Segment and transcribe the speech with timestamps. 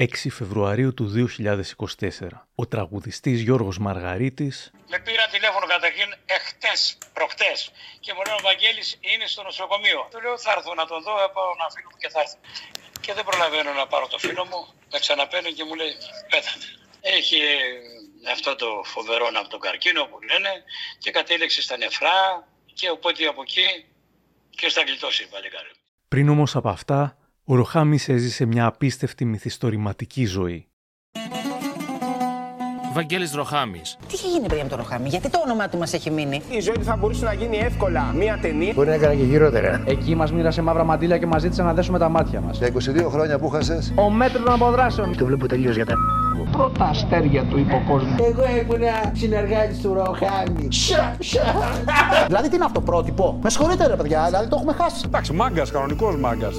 [0.00, 2.46] 6 Φεβρουαρίου του 2024.
[2.54, 7.70] Ο τραγουδιστής Γιώργος Μαργαρίτης με πήρα τηλέφωνο καταρχήν εχθές, προχτές
[8.04, 10.00] και μου λέει ο Βαγγέλης είναι στο νοσοκομείο.
[10.10, 12.38] Του λέω θα έρθω να τον δω, πάω να φίλο μου και θα έρθω.
[13.04, 14.60] Και δεν προλαβαίνω να πάρω το φίλο μου,
[14.92, 15.92] με ξαναπαίρνει και μου λέει
[16.30, 16.68] πέθανε.
[17.18, 17.40] Έχει
[18.34, 20.52] αυτό το φοβερό από τον καρκίνο που λένε
[21.02, 22.18] και κατέληξε στα νεφρά
[22.78, 23.68] και οπότε από εκεί
[24.58, 25.72] και στα γλιτώσει η παλικάρι.
[26.08, 27.00] Πριν όμως από αυτά,
[27.44, 30.64] ο Ροχάμις έζησε μια απίστευτη μυθιστορηματική ζωή.
[32.92, 33.98] Βαγγέλης Ροχάμης.
[34.08, 36.60] Τι είχε γίνει πριν από τον Ροχάμι, γιατί το όνομά του μας έχει μείνει; Η
[36.60, 38.72] ζωή του θα μπορούσε να γίνει εύκολα μία ταινία.
[38.74, 39.82] Μπορεί να έκανε και χειρότερα.
[39.86, 42.58] Εκεί μας μοίρασε μαύρα μαντήλια και μας ζήτησε να δέσουμε τα μάτια μας.
[42.58, 43.92] Για 22 χρόνια που χάσες.
[43.96, 45.16] Ο μέτρο των αποδράσεων.
[45.16, 45.94] Το βλέπω τελείως για τα
[46.52, 48.16] πρώτα αστέρια του υποκόσμου.
[48.20, 50.68] Εγώ ήμουν συνεργάτης του Ροχάμι.
[52.26, 55.02] δηλαδή τι είναι αυτό πρότυπο; Με συγχωρείτε ρε παιδιά, δηλαδή το έχουμε χάσει.
[55.06, 56.54] Εντάξει, μάγκας, κανονικός μάγκας.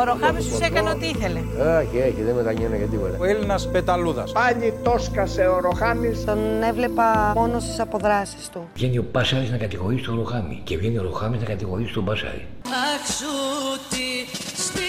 [0.00, 1.38] Ο Ροχάμι του έκανε ό,τι ήθελε.
[1.80, 3.16] Όχι, όχι, δεν μετανιώνω για τίποτα.
[3.20, 4.32] Ο Έλληνας πεταλούδας.
[4.32, 6.10] Πάλι το σκασε ο Ροχάμι.
[6.26, 8.68] Τον έβλεπα μόνος στις αποδράσεις του.
[8.74, 12.46] Βγαίνει ο Πάσαρη να κατηγορήσει τον Ροχάμι και βγαίνει ο Ροχάμις να κατηγορήσει τον Πάσαρη.
[12.94, 14.10] Αχσούτη
[14.56, 14.86] στη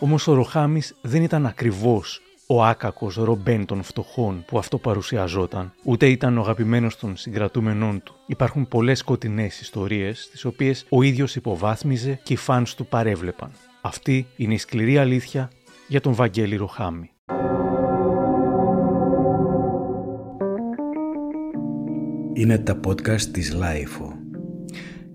[0.00, 6.06] Όμως ο Ροχάμι δεν ήταν ακριβώς ο άκακος ρομπέν των φτωχών που αυτό παρουσιαζόταν, ούτε
[6.06, 8.14] ήταν ο αγαπημένος των συγκρατούμενών του.
[8.26, 13.50] Υπάρχουν πολλές σκοτεινές ιστορίες, τις οποίες ο ίδιος υποβάθμιζε και οι φαν του παρέβλεπαν.
[13.80, 15.50] Αυτή είναι η σκληρή αλήθεια
[15.88, 17.10] για τον Βαγγέλη Ρωχάμη.
[22.32, 24.13] Είναι τα podcast της LiFO.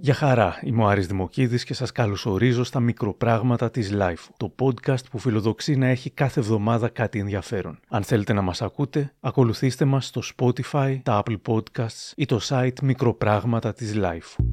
[0.01, 5.05] Γεια χαρά, είμαι ο Άρης Δημοκίδης και σας καλωσορίζω στα μικροπράγματα της LiFO, το podcast
[5.11, 7.79] που φιλοδοξεί να έχει κάθε εβδομάδα κάτι ενδιαφέρον.
[7.87, 12.81] Αν θέλετε να μας ακούτε, ακολουθήστε μας στο Spotify, τα Apple Podcasts ή το site
[12.83, 14.43] μικροπράγματα της LiFO.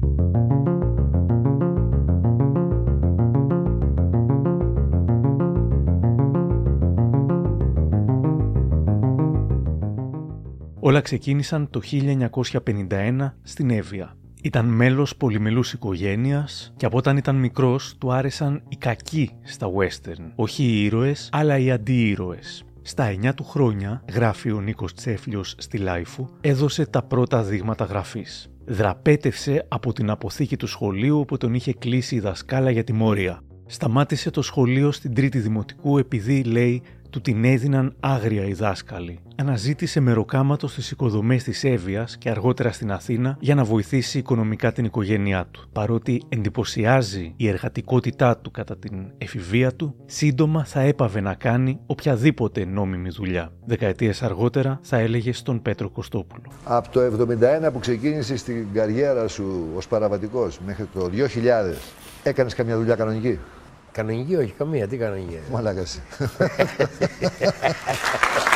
[10.79, 14.15] Όλα ξεκίνησαν το 1951 στην Εύβοια.
[14.47, 20.31] Ήταν μέλος πολυμελούς οικογένειας και από όταν ήταν μικρός του άρεσαν οι κακοί στα western.
[20.35, 22.63] Όχι οι ήρωες, αλλά οι αντίήρωες.
[22.81, 28.49] Στα 9 του χρόνια, γράφει ο Νίκος Τσέφλιος στη Λάιφου, έδωσε τα πρώτα δείγματα γραφής.
[28.65, 33.41] Δραπέτευσε από την αποθήκη του σχολείου όπου τον είχε κλείσει η δασκάλα για τιμωρία.
[33.65, 36.81] Σταμάτησε το σχολείο στην τρίτη δημοτικού επειδή, λέει,
[37.17, 39.19] του την έδιναν άγρια οι δάσκαλοι.
[39.35, 44.85] Αναζήτησε μεροκάματος στις οικοδομές της Εύβοιας και αργότερα στην Αθήνα για να βοηθήσει οικονομικά την
[44.85, 45.69] οικογένειά του.
[45.71, 52.65] Παρότι εντυπωσιάζει η εργατικότητά του κατά την εφηβεία του, σύντομα θα έπαβε να κάνει οποιαδήποτε
[52.65, 53.51] νόμιμη δουλειά.
[53.65, 56.43] Δεκαετίες αργότερα θα έλεγε στον Πέτρο Κωστόπουλο.
[56.63, 57.01] Από το
[57.67, 61.73] 1971 που ξεκίνησε στην καριέρα σου ως παραβατικός μέχρι το 2000,
[62.23, 63.39] έκανες καμιά δουλειά κανονική;
[63.97, 64.87] Κανονική, όχι καμία.
[64.87, 65.39] Τι κανονική.
[65.51, 65.81] Μαλάκα.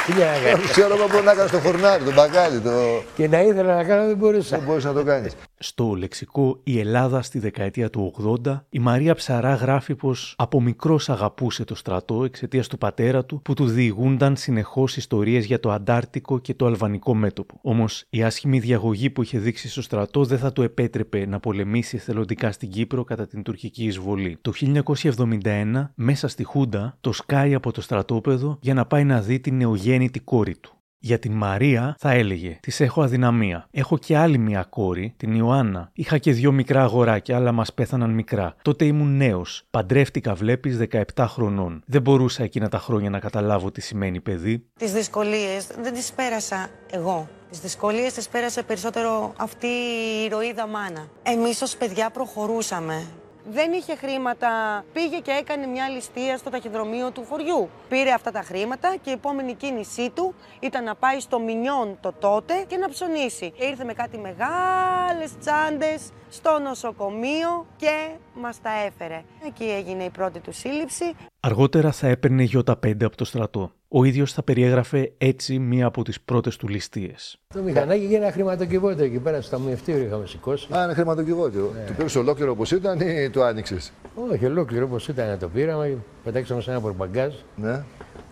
[0.06, 0.64] Τι να κάνω.
[0.72, 2.60] Ξέρω εγώ μπορεί να κάνει το φορνάρι, το μπακάλι.
[2.60, 2.72] Το...
[3.16, 4.58] Και να ήθελα να κάνω δεν μπορούσα.
[4.58, 5.34] Δεν μπορείς να το κάνεις.
[5.64, 8.14] Στο λεξικό «Η Ελλάδα στη δεκαετία του
[8.46, 13.42] 80», η Μαρία Ψαρά γράφει πως από μικρός αγαπούσε το στρατό εξαιτίας του πατέρα του
[13.42, 17.60] που του διηγούνταν συνεχώς ιστορίες για το Αντάρτικο και το Αλβανικό μέτωπο.
[17.62, 21.96] Όμως η άσχημη διαγωγή που είχε δείξει στο στρατό δεν θα του επέτρεπε να πολεμήσει
[21.96, 24.38] εθελοντικά στην Κύπρο κατά την τουρκική εισβολή.
[24.42, 29.40] Το 1971, μέσα στη Χούντα, το σκάει από το στρατόπεδο για να πάει να δει
[29.40, 30.76] την νεογέννητη κόρη του.
[31.04, 33.68] Για την Μαρία θα έλεγε: Της έχω αδυναμία.
[33.72, 35.90] Έχω και άλλη μια κόρη, την Ιωάννα.
[35.94, 38.56] Είχα και δύο μικρά αγοράκια, αλλά μας πέθαναν μικρά.
[38.62, 39.64] Τότε ήμουν νέος.
[39.70, 41.84] Παντρεύτηκα, βλέπεις, 17 χρονών.
[41.86, 44.66] Δεν μπορούσα εκείνα τα χρόνια να καταλάβω τι σημαίνει παιδί.
[44.80, 47.30] Τις δυσκολίες δεν τις πέρασα εγώ.
[47.50, 51.08] Τις δυσκολίες τις πέρασε περισσότερο αυτή η ηρωίδα μάνα.
[51.24, 53.08] Εμείς ως παιδιά προχωρούσαμε
[53.50, 54.50] δεν είχε χρήματα,
[54.94, 57.70] πήγε και έκανε μια ληστεία στο ταχυδρομείο του χωριού.
[57.90, 62.14] Πήρε αυτά τα χρήματα και η επόμενη κίνησή του ήταν να πάει στο Μινιόν το
[62.20, 63.54] τότε και να ψωνίσει.
[63.58, 69.24] Ήρθε με κάτι μεγάλες τσάντες στο νοσοκομείο και μας τα έφερε.
[69.46, 71.16] Εκεί έγινε η πρώτη του σύλληψη.
[71.40, 73.72] Αργότερα θα έπαιρνε Ι5 από το στρατό.
[73.94, 77.38] Ο ίδιος θα περιέγραφε έτσι μία από τις πρώτες του ληστείες.
[77.54, 80.68] Το μηχανάκι για ένα χρηματοκιβώτιο εκεί πέρα στο ταμιευτήριο είχαμε σηκώσει.
[80.76, 81.72] Α, ένα χρηματοκιβώτιο.
[81.74, 81.84] Ναι.
[81.88, 83.94] Το πήρες ολόκληρο όπως ήταν ή το άνοιξες;
[84.32, 85.98] Όχι, ολόκληρο όπως ήταν το πήραμε.
[86.24, 87.34] Πετάξαμε σε ένα πορπαγκάζ.
[87.56, 87.84] Ναι.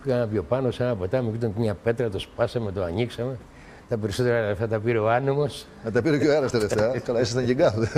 [0.02, 3.38] Πήγαμε πιο πάνω σε ένα ποτάμι και ήταν μια πέτρα, το σπάσαμε, το ανοίξαμε.
[3.90, 5.66] Τα περισσότερα λεφτά τα πήρε ο άνεμος.
[5.84, 6.98] Να τα πήρε και ο αέρα τελευταία.
[6.98, 7.96] Καλά, ήσασταν και γκάθ.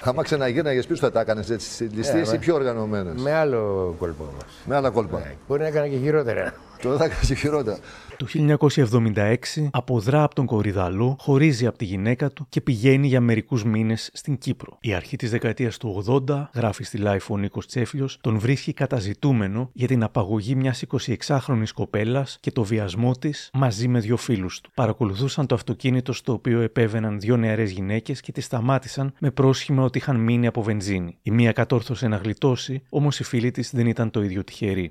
[0.00, 3.12] Άμα ξαναγίναγε, ποιο θα τα έκανες έτσι στι ληστείε Ε, ή πιο οργανωμένε.
[3.16, 4.44] Με άλλο κόλπο όμως.
[4.64, 5.22] Με άλλα κόλπα.
[5.48, 6.54] Μπορεί να έκανα και χειρότερα.
[6.82, 7.76] Τώρα θα έκανες και χειρότερα.
[8.24, 8.56] Το
[8.90, 9.36] 1976
[9.70, 14.38] αποδρά από τον Κορυδαλό, χωρίζει από τη γυναίκα του και πηγαίνει για μερικούς μήνες στην
[14.38, 14.78] Κύπρο.
[14.80, 19.70] Η αρχή της δεκαετίας του 80, γράφει στη Life ο Νίκος Τσέφλιο, τον βρίσκει καταζητούμενο
[19.72, 20.82] για την απαγωγή μιας
[21.26, 24.70] 26χρονη κοπέλας και το βιασμό της μαζί με δύο φίλους του.
[24.74, 29.98] Παρακολουθούσαν το αυτοκίνητο στο οποίο επέβαιναν δύο νεαρές γυναίκες και τις σταμάτησαν με πρόσχημα ότι
[29.98, 31.18] είχαν μείνει από βενζίνη.
[31.22, 34.90] Η μία κατόρθωσε να γλιτώσει, όμως η φίλη της δεν ήταν το ίδιο τυχερή.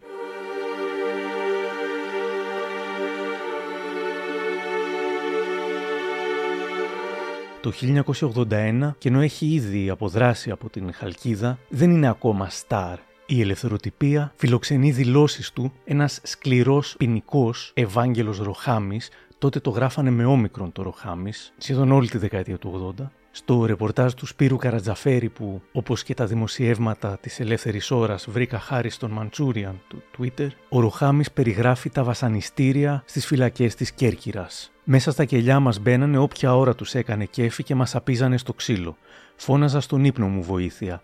[7.63, 12.97] Το 1981, και ενώ έχει ήδη αποδράσει από την Χαλκίδα, δεν είναι ακόμα στάρ.
[13.25, 20.71] Η ελευθεροτυπία φιλοξενεί δηλώσεις του ένας σκληρός ποινικός Ευάγγελος Ροχάμης, τότε το γράφανε με όμικρον
[20.71, 26.03] το Ροχάμης, σχεδόν όλη τη δεκαετία του 80, στο ρεπορτάζ του Σπύρου Καρατζαφέρη που, όπως
[26.03, 31.89] και τα δημοσιεύματα της ελεύθερης ώρας βρήκα χάρη στον Μαντσούριαν του Twitter, ο Ροχάμης περιγράφει
[31.89, 34.71] τα βασανιστήρια στις φυλακές της Κέρκυρας.
[34.83, 38.97] Μέσα στα κελιά μας μπαίνανε όποια ώρα τους έκανε κέφι και μας απίζανε στο ξύλο.
[39.35, 41.01] Φώναζα στον ύπνο μου βοήθεια.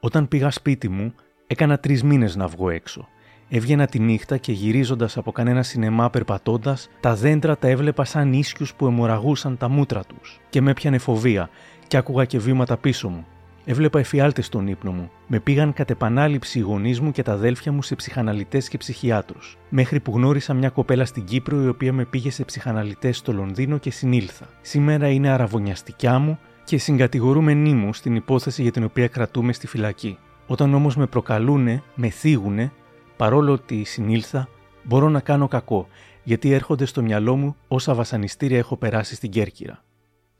[0.00, 1.14] Όταν πήγα σπίτι μου,
[1.46, 3.08] έκανα τρεις μήνες να βγω έξω.
[3.52, 8.66] Έβγαινα τη νύχτα και γυρίζοντας από κανένα σινεμά περπατώντας, τα δέντρα τα έβλεπα σαν ίσιου
[8.76, 10.40] που αιμορραγούσαν τα μούτρα τους.
[10.48, 11.50] Και με έπιανε φοβία,
[11.86, 13.26] και άκουγα και βήματα πίσω μου.
[13.64, 15.10] Έβλεπα εφιάλτες στον ύπνο μου.
[15.26, 19.58] Με πήγαν κατ' επανάληψη οι γονείς μου και τα αδέλφια μου σε ψυχαναλυτές και ψυχιάτρους.
[19.68, 23.78] Μέχρι που γνώρισα μια κοπέλα στην Κύπρο η οποία με πήγε σε ψυχαναλυτές στο Λονδίνο
[23.78, 24.48] και συνήλθα.
[24.60, 30.18] Σήμερα είναι αραβωνιαστικιά μου και συγκατηγορούμενή μου στην υπόθεση για την οποία κρατούμε στη φυλακή.
[30.46, 32.72] Όταν όμως με προκαλούνε, με θίγουνε,
[33.20, 34.48] παρόλο ότι συνήλθα,
[34.82, 35.88] μπορώ να κάνω κακό,
[36.22, 39.84] γιατί έρχονται στο μυαλό μου όσα βασανιστήρια έχω περάσει στην Κέρκυρα.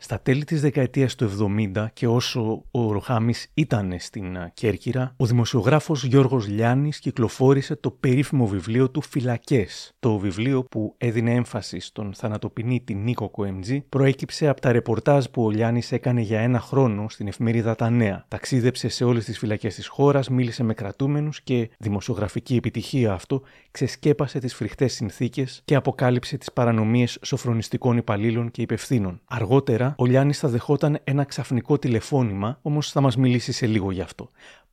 [0.03, 1.31] Στα τέλη της δεκαετίας του
[1.75, 7.91] 70 και όσο ο Ροχάμης ήταν στην α, Κέρκυρα, ο δημοσιογράφος Γιώργος Λιάννης κυκλοφόρησε το
[7.91, 9.93] περίφημο βιβλίο του «Φυλακές».
[9.99, 15.51] Το βιβλίο που έδινε έμφαση στον θανατοπινίτη Νίκο Κοεμτζή προέκυψε από τα ρεπορτάζ που ο
[15.51, 18.25] Λιάννης έκανε για ένα χρόνο στην εφημερίδα Τα Νέα.
[18.29, 24.39] Ταξίδεψε σε όλες τις φυλακές της χώρας, μίλησε με κρατούμενους και δημοσιογραφική επιτυχία αυτό ξεσκέπασε
[24.39, 29.21] τις φρικτές συνθήκες και αποκάλυψε τις παρανομίες σοφρονιστικών υπαλλήλων και υπευθύνων.
[29.25, 34.01] Αργότερα, ο Λιάννης θα δεχόταν ένα ξαφνικό τηλεφώνημα, όμως θα μας μιλήσει σε λίγο γι'
[34.01, 34.31] αυτό.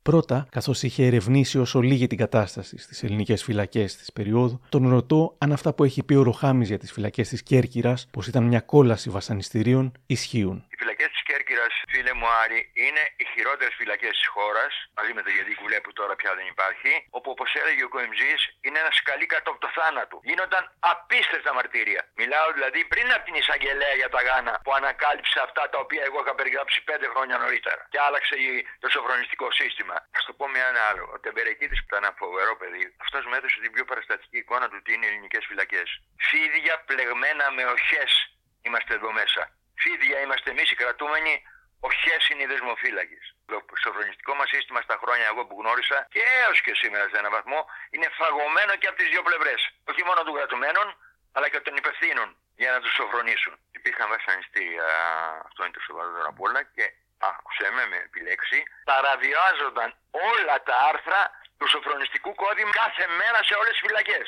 [0.07, 5.35] Πρώτα, καθώς είχε ερευνήσει όσο λίγη την κατάσταση στις ελληνικές φυλακές της περίοδου, τον ρωτώ
[5.37, 8.59] αν αυτά που έχει πει ο Ροχάμης για τις φυλακές της Κέρκυρας, πως ήταν μια
[8.59, 10.63] κόλαση βασανιστήριων, ισχύουν.
[10.69, 11.26] Οι φυλακές της Κέρκυρα,
[11.97, 16.13] φίλε μου Άρη, είναι οι χειρότερες φυλακές της χώρας, μαζί με το Γεδίκουλε που τώρα
[16.19, 18.33] πια δεν υπάρχει, όπου όπως έλεγε ο Κοεμζή,
[18.65, 20.15] είναι ένας σκαλί κάτω από το θάνατο.
[20.29, 22.01] Γίνονταν απίστευτα μαρτύρια.
[22.21, 26.17] Μιλάω δηλαδή πριν από την εισαγγελέα για τα Γάνα που ανακάλυψε αυτά τα οποία εγώ
[26.21, 28.35] είχα περιγράψει πέντε χρόνια νωρίτερα και άλλαξε
[28.83, 29.95] το σοφρονιστικό σύστημα.
[30.17, 31.03] Α το πω με ένα άλλο.
[31.15, 34.79] Ο Τεμπερεκίτη που ήταν ένα φοβερό παιδί, αυτός μου έδωσε την πιο παραστατική εικόνα του
[34.83, 35.87] τι είναι οι ελληνικές φυλακές.
[36.27, 38.11] Φίδια πλεγμένα με οχές
[38.65, 39.41] είμαστε εδώ μέσα.
[39.81, 41.33] Φίδια είμαστε εμείς οι κρατούμενοι,
[41.79, 43.19] οχέ είναι οι δεσμοφύλακε.
[43.45, 47.31] Το σοφρονιστικό μας σύστημα στα χρόνια εγώ που γνώρισα και έως και σήμερα σε έναν
[47.31, 47.59] βαθμό
[47.93, 49.59] είναι φαγωμένο και από τις δύο πλευρές.
[49.89, 50.87] Όχι μόνο των κρατουμένων,
[51.35, 53.53] αλλά και των υπευθύνων για να τους σοφρονήσουν.
[53.71, 54.85] Υπήρχαν βασανιστήρια,
[55.47, 56.85] αυτό είναι το σοβαρότερο απ' όλα και
[57.31, 61.21] άκουσε με με επιλέξει, παραβιάζονταν όλα τα άρθρα
[61.57, 64.27] του σοφρονιστικού κώδικα κάθε μέρα σε όλες τις φυλακές.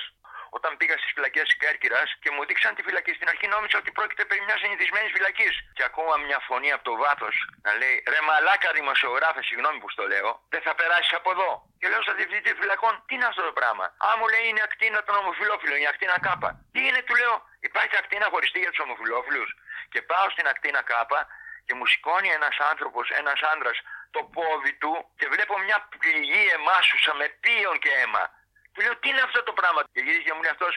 [0.58, 3.92] Όταν πήγα στις φυλακές της Κέρκυρας και μου δείξαν τη φυλακή, στην αρχή νόμιζα ότι
[3.98, 5.54] πρόκειται περί μιας συνηθισμένης φυλακής.
[5.78, 7.36] Και ακόμα μια φωνή από το βάθος
[7.66, 11.52] να λέει Ρε μαλάκα δημοσιογράφε, συγγνώμη που στο λέω, δεν θα περάσεις από εδώ.
[11.80, 15.00] Και λέω στα διευθυντή φυλακών, τι είναι αυτό το πράγμα; Α μου λέει είναι ακτίνα
[15.08, 16.50] των ομοφυλόφιλων, η ακτίνα κάπα.
[16.74, 17.36] Τι είναι, του λέω,
[17.68, 19.50] υπάρχει ακτίνα χωριστή για τους ομοφυλόφιλους.
[19.92, 21.20] Και πάω στην ακτίνα κάπα
[21.66, 23.78] και μου σηκώνει ένας άνθρωπος, ένας άντρας,
[24.12, 28.24] το πόδι του και βλέπω μια πληγή εμάσουσα με πίον και αίμα.
[28.80, 30.74] Του λέω τι είναι αυτό το πράγμα; Και γυρίζει και μου λέει αυτός,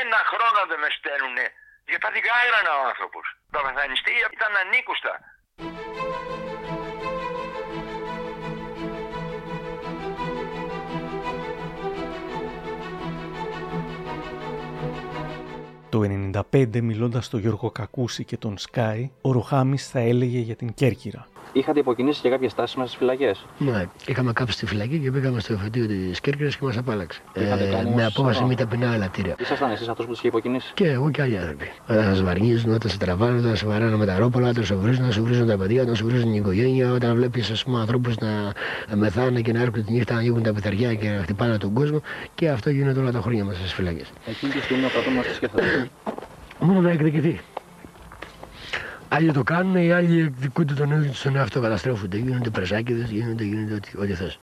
[0.00, 1.46] ένα χρόνο δεν με στέλνουνε.
[1.90, 3.24] Για τα δικάγρανα ο άνθρωπος.
[3.54, 5.12] Τα βασανιστήρια ήταν ανήκουστα.
[15.88, 20.74] Το 1995, μιλώντας στον Γιώργο Κακούση και τον Σκάι, ο Ροχάμης θα έλεγε για την
[20.74, 21.26] Κέρκυρα.
[21.52, 23.46] Είχατε υποκινήσει και κάποιες τάσεις μέσα στις φυλακές.
[23.58, 27.20] Ναι, είχαμε κάψει στη φυλακή και πήγαμε στο εφετείο της Κέρκυρας και μας απάλαξε.
[27.34, 28.48] Είχατε κάνει Ε, με όμως απόφαση σωρό.
[28.48, 29.34] μη ταπεινά ελαττήρια.
[29.40, 31.70] Ήσασταν εσείς αυτό που τους είχε υποκινήσει; Και εγώ και άλλοι άνθρωποι.
[31.88, 35.00] Όταν σα βαρνίζουν, όταν σε τραβάνε, όταν σε βαράνε με τα ρόπολα, όταν σε βρίζουν,
[35.00, 38.52] όταν σου βρίζουν τα παιδιά, όταν σου βρίζουν την οικογένεια, όταν βλέπεις ανθρώπους να
[38.94, 42.00] μεθάνε και να έρχονται τη νύχτα να ανοίγουν τα πεθαριά και να χτυπάνε τον κόσμο.
[42.34, 44.06] Και αυτό γίνεται όλα τα χρόνια μέσα στις φυλακές.
[44.26, 45.88] Εκείνη τη στιγμή ο κρατούμενο τι σκέφτεται.
[46.60, 47.40] Μόνο να εκδικηθεί.
[49.08, 52.16] Άλλοι το κάνουν, οι άλλοι εκδικούνται τον ίδιο στον εαυτό, καταστρέφονται.
[52.16, 54.38] Γίνονται πρεσάκιδες, γίνονται, γίνονται ό,τι, ό,τι θες.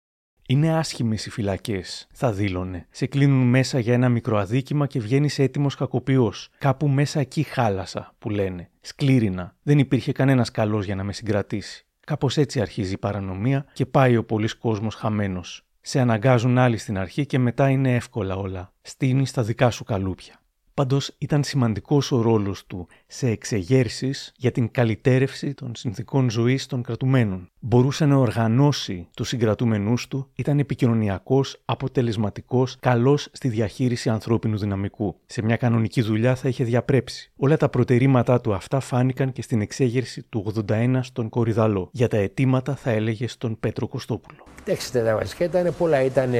[0.47, 2.87] Είναι άσχημες οι φυλακές, θα δήλωνε.
[2.89, 6.49] Σε κλείνουν μέσα για ένα μικρό αδίκημα και βγαίνεις έτοιμος κακοποιός.
[6.57, 8.69] Κάπου μέσα εκεί χάλασα, που λένε.
[8.81, 9.55] Σκλήρινα.
[9.63, 11.85] Δεν υπήρχε κανένας καλός για να με συγκρατήσει.
[12.05, 15.65] Κάπως έτσι αρχίζει η παρανομία και πάει ο πολλή κόσμος χαμένος.
[15.81, 18.73] Σε αναγκάζουν άλλοι στην αρχή και μετά είναι εύκολα όλα.
[18.81, 20.39] Στείνεις στα δικά σου καλούπια.
[20.79, 26.83] Πάντως ήταν σημαντικός ο ρόλος του σε εξεγέρσεις για την καλυτέρευση των συνθήκων ζωής των
[26.83, 27.49] κρατουμένων.
[27.59, 35.15] Μπορούσε να οργανώσει τους συγκρατούμενούς του, ήταν επικοινωνιακός, αποτελεσματικός, καλός στη διαχείριση ανθρώπινου δυναμικού.
[35.25, 37.31] Σε μια κανονική δουλειά θα είχε διαπρέψει.
[37.35, 41.89] Όλα τα προτερήματά του αυτά φάνηκαν και στην εξέγερση του 81 στον Κορυδαλό.
[41.91, 44.37] Για τα αιτήματα θα έλεγε στον Πέτρο Κωστόπουλο.
[44.55, 46.03] Κοιτάξτε, τα βασικά ήταν πολλά.
[46.03, 46.31] Ήταν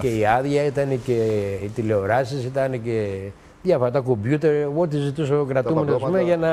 [0.00, 3.30] και η άδεια, ήταν και οι τηλεοράσεις, ήταν και
[3.64, 4.66] διάφορα τα κομπιούτερ.
[4.76, 6.20] Ό,τι ζητούσε ο κρατούμενο παπλώματα.
[6.22, 6.50] για να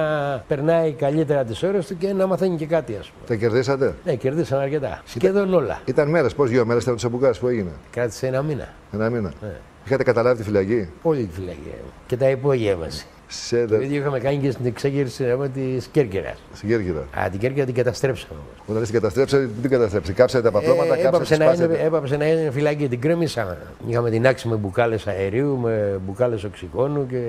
[0.47, 3.25] περνάει καλύτερα τις ώρες του και να μαθαίνει και κάτι, ας πούμε.
[3.27, 5.01] Τα κερδίσατε; Ναι, κερδίσαν αρκετά.
[5.05, 5.81] Σχεδόν όλα.
[5.85, 8.67] Ήταν μέρες, πώς δύο μέρες ήταν ο Τσαμπουκάς που έγινε; Κράτησε ένα μήνα.
[8.91, 9.33] Ένα μήνα.
[9.41, 9.55] Ναι.
[9.85, 11.73] Είχατε καταλάβει τη φυλακή; Όλη τη φυλακή.
[12.07, 13.05] Και τα υπόγεια μαζί.
[13.33, 16.37] Σε Το ίδιο είχαμε κάνει και στην εξέγερση της Κέρκυρας.
[16.53, 16.99] Στην Κέρκυρα.
[17.19, 18.39] Α, την Κέρκυρα την καταστρέψαμε.
[18.65, 20.13] Όταν την καταστρέψατε, τι την καταστρέψατε.
[20.17, 21.85] Κάψατε τα παπλώματα, Ε, κάψατε έπαψε, τι να είναι, σπάσατε.
[21.85, 23.57] έπαψε να είναι φυλάκι, την κρέμισαμε.
[23.87, 27.21] Είχαμε την άξη με μπουκάλες αερίου, με μπουκάλες οξυγόνου και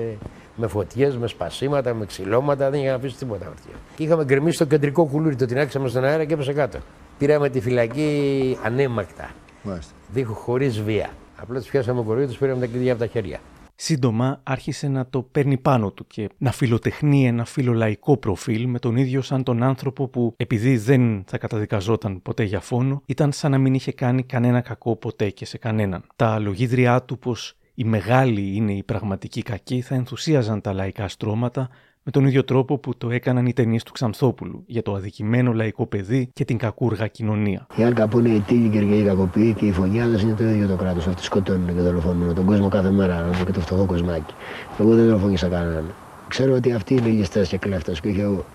[0.55, 2.69] με φωτιές, με σπασίματα, με ξυλώματα.
[2.69, 3.73] Δεν είχαμε αφήσει τίποτα αυτιά.
[3.95, 6.77] Και είχαμε γκρεμίσει το κεντρικό κουλούρι, το τεινάξαμε στον αέρα και έπεσε κάτω.
[7.17, 9.29] Πήραμε τη φυλακή ανέμακτα.
[9.63, 9.91] Μάλιστα.
[10.13, 11.09] Δίχως χωρίς βία.
[11.41, 13.39] Απλά τους πιάσαμε κοροϊδό, τους πήραμε τα κλειδιά από τα χέρια.
[13.85, 18.95] Σύντομα άρχισε να το παίρνει πάνω του και να φιλοτεχνεί ένα φιλολαϊκό προφίλ με τον
[18.95, 23.57] ίδιο σαν τον άνθρωπο που επειδή δεν θα καταδικαζόταν ποτέ για φόνο ήταν σαν να
[23.57, 26.03] μην είχε κάνει κανένα κακό ποτέ και σε κανέναν.
[26.15, 31.69] Τα λογίδριά του πως οι μεγάλοι είναι οι πραγματικοί κακοί θα ενθουσίαζαν τα λαϊκά στρώματα
[32.03, 35.85] με τον ίδιο τρόπο που το έκαναν οι ταινίες του Ξανθόπουλου για το αδικημένο λαϊκό
[35.85, 37.67] παιδί και την κακούργα κοινωνία.
[37.75, 40.67] Οι άλλοι καπού είναι οι τίλικερ και οι κακοποιοί και οι φωνιάδε είναι το ίδιο
[40.67, 41.07] το κράτος.
[41.07, 44.33] Αυτοί σκοτώνουν και δολοφονούν τον κόσμο κάθε μέρα, να δω και το φτωχό κοσμάκι.
[44.79, 45.93] Εγώ δεν δολοφονήσα κανέναν.
[46.27, 48.45] Ξέρω ότι αυτοί είναι ληστέ και κλέφτες και όχι εγώ.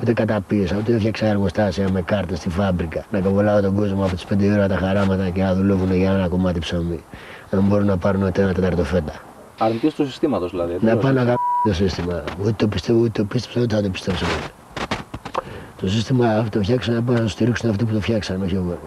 [0.00, 3.04] Ούτε καταπίεσα, ούτε έφτιαξα εργοστάσια με κάρτες στη φάμπρικα.
[3.10, 6.28] Να καβολάω τον κόσμο από τις 5 ώρα τα χαράματα και να δουλεύουν για ένα
[6.28, 7.04] κομμάτι ψωμί.
[7.50, 9.12] Να μην μπορούν να πάρουν ούτε ένα τέταρτο φέτα.
[9.58, 10.72] Αρνητή του συστήματος δηλαδή.
[10.72, 11.04] Να εντελώς.
[11.04, 11.34] πάνε να γαμ...
[11.66, 12.24] το σύστημα.
[12.40, 14.26] Ούτε το πιστεύω, ούτε το πίστεψα, ούτε θα το πιστέψω.
[15.80, 18.54] Το σύστημα αυτό το φτιάξαν να πάνε να το στηρίξουν αυτοί που το φτιάξαν, όχι
[18.54, 18.78] εγώ.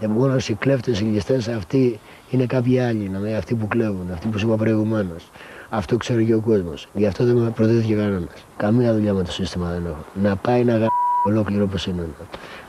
[0.00, 2.00] Επομένω οι κλέφτες, οι ληστέ αυτοί
[2.30, 5.30] είναι κάποιοι άλλοι, να είναι αυτοί που κλέβουν, αυτοί που σου είπα προηγουμένως.
[5.68, 6.88] Αυτό ξέρει και ο κόσμος.
[6.94, 8.44] Γι' αυτό δεν με προδίδει κανένας.
[8.56, 10.04] Καμία δουλειά με το σύστημα δεν έχω.
[10.22, 10.88] Να πάει να γαμ...
[11.26, 12.06] ολόκληρο όπως είναι.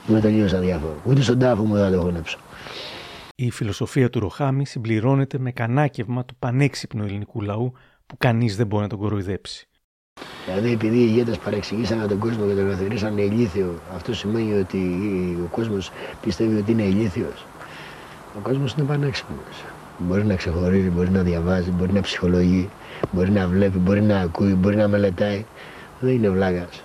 [0.09, 0.95] Είμαι τελείως αδιάφορο.
[1.05, 2.37] Ούτε στον τάφο μου δεν θα το χωνέψω.
[3.35, 7.73] Η φιλοσοφία του Ροχάμι συμπληρώνεται με κανάκευμα του πανέξυπνου ελληνικού λαού
[8.11, 9.67] που κανείς δεν μπορεί να τον κοροϊδέψει.
[10.45, 14.77] Δηλαδή, επειδή οι ηγέτες παρεξηγήσαν τον κόσμο και τον καθορίσαν ηλίθιο, αυτό σημαίνει ότι
[15.43, 15.91] ο κόσμος
[16.21, 17.45] πιστεύει ότι είναι ηλίθιος.
[18.37, 19.63] Ο κόσμος είναι πανέξυπνος.
[19.97, 22.69] Μπορεί να ξεχωρίζει, μπορεί να διαβάζει, μπορεί να ψυχολογεί,
[23.11, 25.45] μπορεί να βλέπει, μπορεί να ακούει, μπορεί να μελετάει.
[25.99, 26.83] Δεν είναι βλάκας.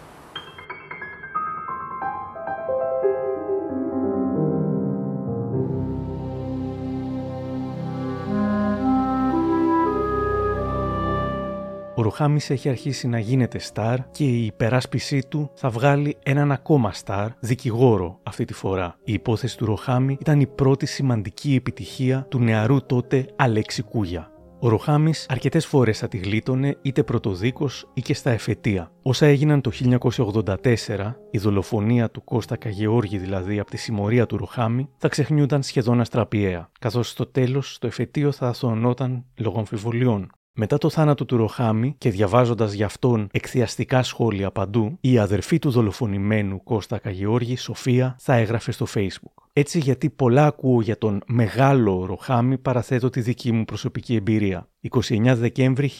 [12.16, 16.92] Ο Ροχάμι έχει αρχίσει να γίνεται στάρ και η υπεράσπιση του θα βγάλει έναν ακόμα
[16.92, 18.98] στάρ, δικηγόρο αυτή τη φορά.
[19.04, 24.30] Η υπόθεση του Ροχάμι ήταν η πρώτη σημαντική επιτυχία του νεαρού τότε Αλέξη Κούγια.
[24.60, 28.90] Ο Ροχάμις αρκετές φορές θα τη γλίτωνε είτε πρωτοδίκω ή και στα εφετεία.
[29.02, 34.88] Όσα έγιναν το 1984, η δολοφονία του Κώστα Καγεώργη δηλαδή από τη συμμορία του Ροχάμι,
[34.96, 40.30] θα ξεχνιούνταν σχεδόν αστραπιαία, καθώς στο τέλος το εφετείο θα αθωωνόταν λόγω αμφιβολιών.
[40.58, 45.70] Μετά το θάνατο του Ροχάμι και διαβάζοντας για αυτόν εκθιαστικά σχόλια παντού, η αδερφή του
[45.70, 49.42] δολοφονημένου Κώστα Καγεώργη, Σοφία, θα έγραφε στο Facebook.
[49.52, 54.68] Έτσι γιατί πολλά ακούω για τον μεγάλο Ροχάμι παραθέτω τη δική μου προσωπική εμπειρία.
[54.90, 55.90] 29 Δεκέμβρη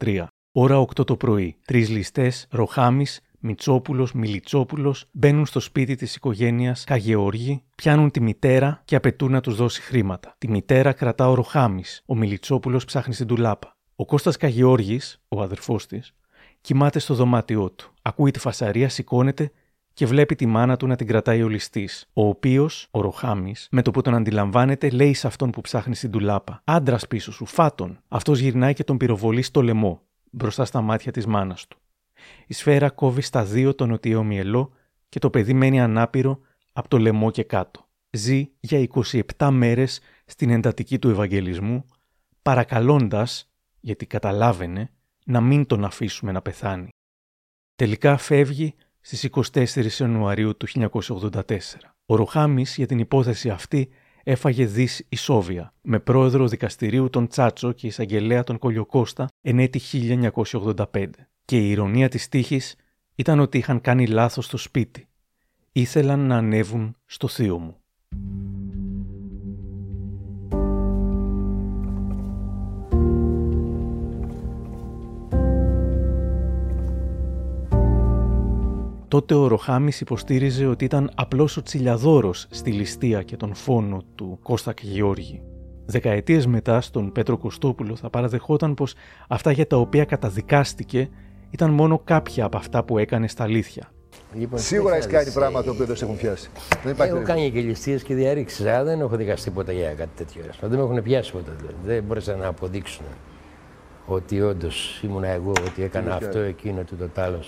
[0.00, 0.24] 1983.
[0.52, 1.56] Ώρα 8 το πρωί.
[1.64, 8.96] Τρεις ληστές, Ροχάμις, Μιτσόπουλο, Μιλιτσόπουλος μπαίνουν στο σπίτι της οικογένειας Καγεώργη, πιάνουν τη μητέρα και
[8.96, 10.34] απαιτούν να τους δώσει χρήματα.
[10.38, 13.76] Τη μητέρα κρατά ο Ροχάμις, ο Μιλιτσόπουλος ψάχνει στην τουλάπα.
[13.96, 16.14] Ο Κώστας Καγεώργης, ο αδερφός της,
[16.60, 17.92] κοιμάται στο δωμάτιό του.
[18.02, 19.52] Ακούει τη φασαρία, σηκώνεται
[19.92, 23.82] και βλέπει τη μάνα του να την κρατάει ο ληστής, ο οποίος, ο Ροχάμις, με
[23.82, 28.00] το που τον αντιλαμβάνεται, λέει σε αυτόν που ψάχνει στην τουλάπα: Άντρας πίσω σου, φάτον.
[28.08, 31.78] Αυτός γυρνάει και τον πυροβολεί στο λαιμό, μπροστά στα μάτια της μάνας του.
[32.46, 34.72] Η σφαίρα κόβει στα δύο τον νοτιαίο μυελό
[35.08, 36.40] και το παιδί μένει ανάπηρο
[36.72, 37.88] από το λαιμό και κάτω.
[38.10, 38.88] Ζει για
[39.36, 41.84] 27 μέρες στην εντατική του Ευαγγελισμού,
[42.42, 43.50] παρακαλώντας,
[43.80, 44.90] γιατί καταλάβαινε,
[45.24, 46.88] να μην τον αφήσουμε να πεθάνει.
[47.76, 51.94] Τελικά φεύγει στις 24 Ιανουαρίου του 1984.
[52.06, 53.88] Ο Ροχάμις για την υπόθεση αυτή
[54.22, 59.80] έφαγε δις ισόβια, με πρόεδρο δικαστηρίου τον Τσάτσο και εισαγγελέα τον Κολιοκώστα εν έτη
[60.92, 61.06] 1985.
[61.50, 62.76] Και η ηρωνία της τύχης
[63.14, 65.08] ήταν ότι είχαν κάνει λάθος στο σπίτι.
[65.72, 67.76] Ήθελαν να ανέβουν στο θείο μου.
[79.08, 84.38] Τότε ο Ροχάμις υποστήριζε ότι ήταν απλώς ο τσιλιαδόρος στη ληστεία και τον φόνο του
[84.42, 85.42] Κώστα και Γεώργη.
[85.86, 88.94] Δεκαετίες μετά στον Πέτρο Κωστόπουλο θα παραδεχόταν πως
[89.28, 91.08] αυτά για τα οποία καταδικάστηκε
[91.50, 93.92] ήταν μόνο κάποια από αυτά που έκανε στα αλήθεια.
[94.34, 96.50] Λοιπόν, Σίγουρα έχεις κάνει πράγματα το οποίο δεν σε έχουν πιάσει.
[96.82, 98.66] Δεν υπάρχει έχω κάνει και ληστείε και διαρρήξεις.
[98.66, 100.42] Αλλά δεν έχω δικαστεί τίποτα για κάτι τέτοιο.
[100.60, 101.50] Δεν με έχουν πιάσει ποτέ.
[101.58, 101.76] Δηλαδή.
[101.84, 103.04] Δεν μπόρεσαν να αποδείξουν
[104.06, 107.42] ότι όντως ήμουν εγώ, ότι έκανα αυτό, εκείνο, το άλλο.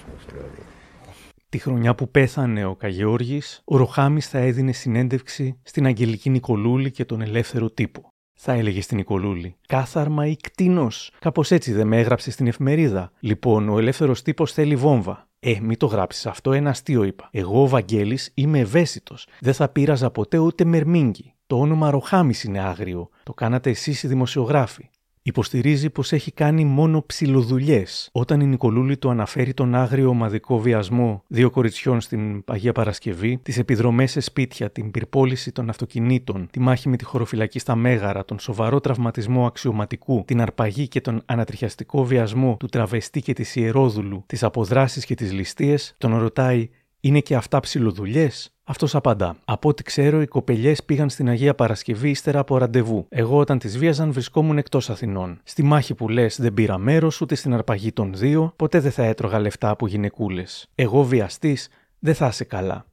[1.49, 7.05] Τη χρονιά που πέθανε ο Καγεώργης, ο Ροχάμις θα έδινε συνέντευξη στην Αγγελική Νικολούλη και
[7.05, 8.12] τον Ελεύθερο Τύπο.
[8.45, 9.57] Θα έλεγε στην Νικολούλη.
[9.67, 10.89] Κάθαρμα ή κτίνο.
[11.19, 13.13] Κάπως έτσι δεν με έγραψε στην εφημερίδα.
[13.21, 15.29] Λοιπόν, ο ελεύθερος τύπος θέλει βόμβα.
[15.41, 17.29] Ε, μην το γράψεις αυτό, ένα αστείο είπα.
[17.33, 19.27] Εγώ, ο Βαγγέλης, είμαι ευαίσθητος.
[19.41, 21.35] Δεν θα πείραζα ποτέ ούτε μερμήγκι.
[21.47, 23.09] Το όνομα Ροχάμι είναι άγριο.
[23.23, 24.89] Το κάνατε εσείς οι δημοσιογράφοι.
[25.25, 28.09] Υποστηρίζει πως έχει κάνει μόνο ψηλοδουλειές.
[28.13, 33.59] Όταν η Νικολούλη του αναφέρει τον άγριο ομαδικό βιασμό δύο κοριτσιών στην Αγία Παρασκευή, τις
[33.59, 38.39] επιδρομές σε σπίτια, την πυρπόληση των αυτοκινήτων, τη μάχη με τη χωροφυλακή στα Μέγαρα, τον
[38.39, 44.43] σοβαρό τραυματισμό αξιωματικού, την αρπαγή και τον ανατριχιαστικό βιασμό του τραβεστή και της Ιερόδουλου, τις
[44.43, 46.69] αποδράσεις και τις ληστείες, τον ρωτάει
[47.05, 49.37] είναι και αυτά ψηλοδουλειές; Αυτός απαντά.
[49.45, 53.07] Από ό,τι ξέρω, οι κοπελιές πήγαν στην Αγία Παρασκευή ύστερα από ραντεβού.
[53.09, 55.41] Εγώ, όταν τις βίαζαν, βρισκόμουν εκτός Αθηνών.
[55.45, 59.05] Στη μάχη που λες, δεν πήρα μέρος ούτε στην αρπαγή των δύο, ποτέ δεν θα
[59.05, 60.69] έτρωγα λεφτά από γυναικούλες.
[60.75, 61.69] Εγώ, βιαστής,
[61.99, 62.87] δεν θα είσαι καλά.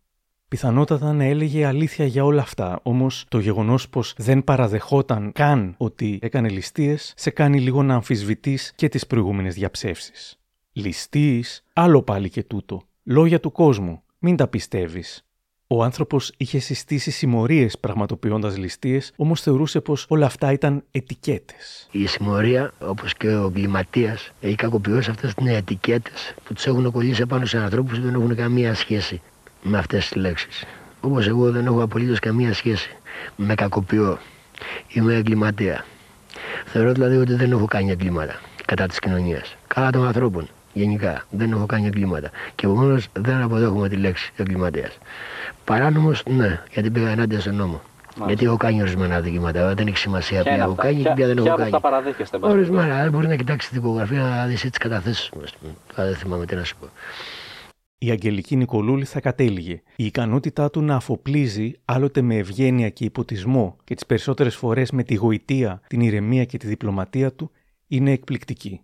[0.48, 6.20] Πιθανότατα να έλεγε αλήθεια για όλα αυτά, όμως το γεγονός πως δεν παραδεχόταν καν ότι
[6.22, 10.40] έκανε ληστείες, σε κάνει λίγο να αμφισβητείς και τις προηγούμενες διαψεύσεις.
[10.72, 12.89] Ληστή, άλλο πάλι και τούτο.
[13.12, 14.02] Λόγια του κόσμου.
[14.20, 15.24] Μην τα πιστεύεις.
[15.68, 21.88] Ο άνθρωπος είχε συστήσει συμμορίες πραγματοποιώντας ληστείες, όμως θεωρούσε πως όλα αυτά ήταν ετικέτες.
[21.92, 27.26] Η συμμορία, όπως και ο εγκληματίας, έχει κακοποιώσει αυτές τις ετικέτες που του έχουν κολλήσει
[27.26, 29.22] πάνω σε ανθρώπους που δεν έχουν καμία σχέση
[29.64, 30.66] με αυτές τις λέξεις.
[31.02, 32.90] Όπως εγώ δεν έχω απολύτως καμία σχέση
[33.36, 34.18] με κακοποιώ.
[34.88, 35.86] Είμαι εγκληματία.
[36.66, 39.56] Θεωρώ δηλαδή ότι δεν έχω κάνει εγκλήματα κατά της κοινωνίας.
[39.68, 41.26] Κατά των ανθρώπων γενικά.
[41.30, 42.30] Δεν έχω κάνει εγκλήματα.
[42.56, 44.98] Και επομένως δεν αποδέχομαι τη λέξη εγκληματίας.
[45.66, 47.82] Παράνομο, ναι, γιατί πήγα ενάντια στον νόμο.
[48.18, 48.26] Μάλιστα.
[48.28, 49.74] Γιατί έχω κάνει ορισμένα δικήματα.
[49.74, 51.72] Δεν έχει σημασία ποια έχω κάνει και ποια δεν έχω κάνει.
[52.40, 53.02] Ορισμένα.
[53.02, 55.42] Δεν μπορεί να κοιτάξεις την τυπογραφία να δεις τι καταθέσεις μου.
[55.96, 56.88] Δεν θυμάμαι τι να σου πω.
[57.98, 59.82] Η Αγγελική Νικολούλη θα κατέληγε.
[59.96, 65.04] Η ικανότητά του να αφοπλίζει άλλοτε με ευγένεια και υποτισμό και τις περισσότερες φορές με
[65.04, 67.52] τη γοητεία, την ηρεμία και τη διπλωματία του
[67.88, 68.82] είναι εκπληκτική.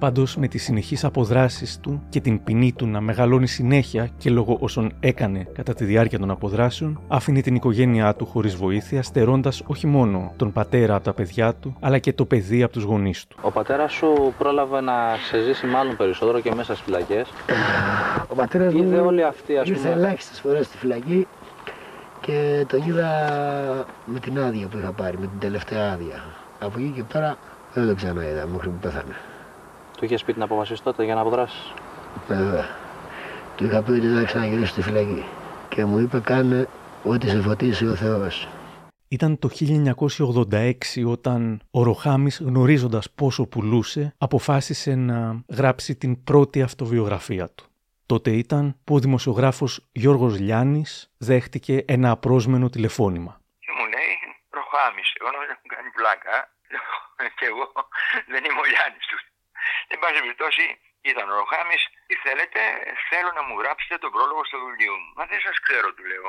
[0.00, 4.56] Πάντως, με τις συνεχείς αποδράσεις του και την ποινή του να μεγαλώνει συνέχεια και λόγω
[4.60, 9.86] όσων έκανε κατά τη διάρκεια των αποδράσεων, άφηνε την οικογένειά του χωρίς βοήθεια, στερώντας όχι
[9.86, 13.36] μόνο τον πατέρα από τα παιδιά του, αλλά και το παιδί από τους γονείς του.
[13.42, 14.92] Ο πατέρας σου πρόλαβε να
[15.28, 17.28] σε ζήσει μάλλον περισσότερο και μέσα στις φυλακές.
[18.28, 21.26] Ο πατέρας μου είδε όλη αυτή, ας ήρθε ελάχιστες φορές στη φυλακή
[22.20, 23.10] και τον είδα
[24.04, 26.24] με την άδεια που είχα πάρει, με την τελευταία άδεια.
[26.60, 27.36] Από εκεί και πέρα
[27.74, 29.14] δεν τον ξαναείδα μέχρι που πέθανε.
[30.00, 31.72] Του είχες πει την αποφασίσει τότε για να αποδράσεις;
[32.26, 32.68] Βέβαια.
[33.56, 35.24] Του είχα πει ότι δεν θα ξαναγυρίσει στη φυλακή.
[35.68, 36.68] Και μου είπε κάνε
[37.04, 38.48] ό,τι σε φωτίσει ο Θεός.
[39.08, 47.48] Ήταν το 1986 όταν ο Ροχάμις γνωρίζοντας πόσο πουλούσε αποφάσισε να γράψει την πρώτη αυτοβιογραφία
[47.54, 47.64] του.
[48.06, 53.40] Τότε ήταν που ο δημοσιογράφος Γιώργος Λιάννης δέχτηκε ένα απρόσμενο τηλεφώνημα.
[53.58, 54.12] Και μου λέει
[54.50, 56.34] Ροχάμις, εγώ νομίζω έχουν κάνει πλάκα
[57.38, 57.64] και εγώ
[58.32, 59.29] δεν είμαι ο Λιάννης του.
[59.92, 60.64] Εν πάση περιπτώσει,
[61.10, 61.76] ήταν ο Ροχάμι,
[62.06, 62.60] τι θέλετε,
[63.08, 65.12] θέλω να μου γράψετε τον πρόλογο στο βιβλίο μου.
[65.16, 66.28] Μα δεν σας ξέρω, του λέω.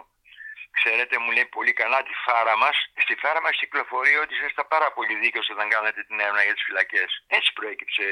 [0.80, 2.76] Ξέρετε, μου λέει πολύ καλά τη φάρα μας.
[3.04, 6.64] Στη φάρα μας κυκλοφορεί ότι είστε πάρα πολύ δίκαιο όταν κάνετε την έρευνα για τις
[6.68, 7.10] φυλακές.
[7.38, 8.06] Έτσι προέκυψε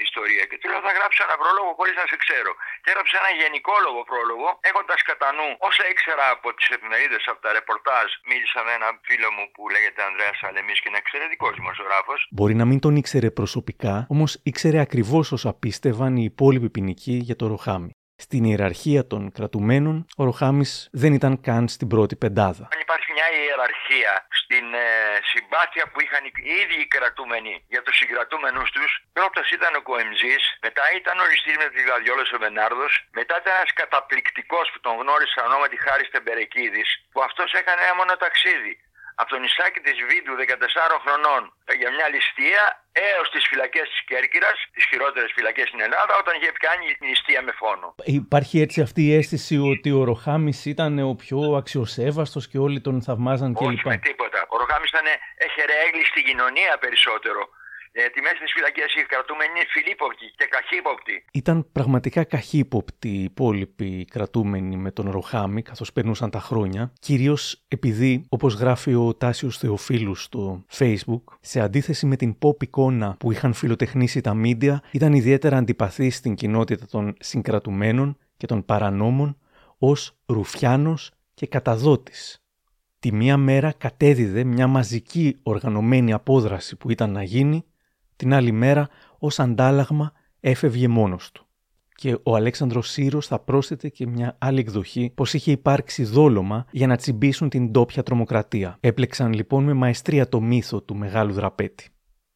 [0.00, 0.42] η ιστορία.
[0.48, 2.52] Και του λέω θα γράψω ένα πρόλογο χωρίς να σε ξέρω.
[2.82, 7.50] Και έγραψε ένα γενικόλογο πρόλογο, έχοντας κατά νου όσα ήξερα από τις εφημερίδες, από τα
[7.58, 8.08] ρεπορτάζ.
[8.30, 12.18] Μίλησα με έναν φίλο μου που λέγεται Ανδρέας Αλεμή και είναι εξαιρετικός δημοσιογράφος.
[12.36, 17.36] Μπορεί να μην τον ήξερε προσωπικά, όμως ήξερε ακριβώς όσα πίστευαν οι υπόλοιποι ποινικοί για
[17.36, 17.95] το Ροχάμι.
[18.24, 22.64] Στην ιεραρχία των κρατουμένων, ο Ροχάμις δεν ήταν καν στην πρώτη πεντάδα.
[22.74, 24.86] Αν υπάρχει μια ιεραρχία στην ε,
[25.30, 30.42] συμπάθεια που είχαν οι ίδιοι οι κρατούμενοι για τους συγκρατούμενους τους, πρώτος ήταν ο Κοεμζής,
[30.66, 34.94] μετά ήταν ο Ριστής με τη Γλαδιόλος ο Μπενάρδος, μετά ήταν ένας καταπληκτικός που τον
[35.00, 38.72] γνώρισα ονόματι Χάρης Τεμπερεκίδης, που αυτός έκανε ένα μόνο ταξίδι
[39.20, 41.42] από το νησάκι της Βίντου 14 χρονών
[41.80, 42.62] για μια ληστεία
[43.08, 47.52] έως τις φυλακές της Κέρκυρας, τις χειρότερες φυλακές στην Ελλάδα, όταν είχε κάνει ληστεία με
[47.60, 47.94] φόνο.
[48.22, 52.96] Υπάρχει έτσι αυτή η αίσθηση ότι ο Ροχάμις ήταν ο πιο αξιοσέβαστος και όλοι τον
[53.06, 53.66] θαυμάζαν κλπ.
[53.66, 54.40] Όχι με τίποτα.
[54.52, 55.06] Ο Ροχάμις ήταν
[55.86, 57.42] έγλη στην κοινωνία περισσότερο.
[58.00, 61.24] Γιατί μέσα στι φυλακέ οι κρατούμενοι είναι φιλίποπτοι και καχύποπτοι.
[61.32, 66.92] Ήταν πραγματικά καχύποπτοι οι υπόλοιποι κρατούμενοι με τον Ροχάμι καθώς περνούσαν τα χρόνια.
[67.00, 73.16] Κυρίως επειδή, όπως γράφει ο Τάσιος Θεοφίλους στο Facebook, σε αντίθεση με την pop εικόνα
[73.18, 79.38] που είχαν φιλοτεχνήσει τα μίντια, ήταν ιδιαίτερα αντιπαθή στην κοινότητα των συγκρατουμένων και των παρανόμων
[79.78, 82.40] ως ρουφιάνος και καταδότης.
[82.98, 87.64] Τη μία μέρα κατέδιδε μια μαζική οργανωμένη απόδραση που ήταν να γίνει
[88.16, 91.46] την άλλη μέρα, ως αντάλλαγμα, έφευγε μόνος του.
[91.94, 96.86] Και ο Αλέξανδρος Σύρος θα πρόσθετε και μια άλλη εκδοχή πως είχε υπάρξει δόλωμα για
[96.86, 98.76] να τσιμπήσουν την ντόπια τρομοκρατία.
[98.80, 101.88] Έπλεξαν λοιπόν με μαεστρία το μύθο του μεγάλου δραπέτη.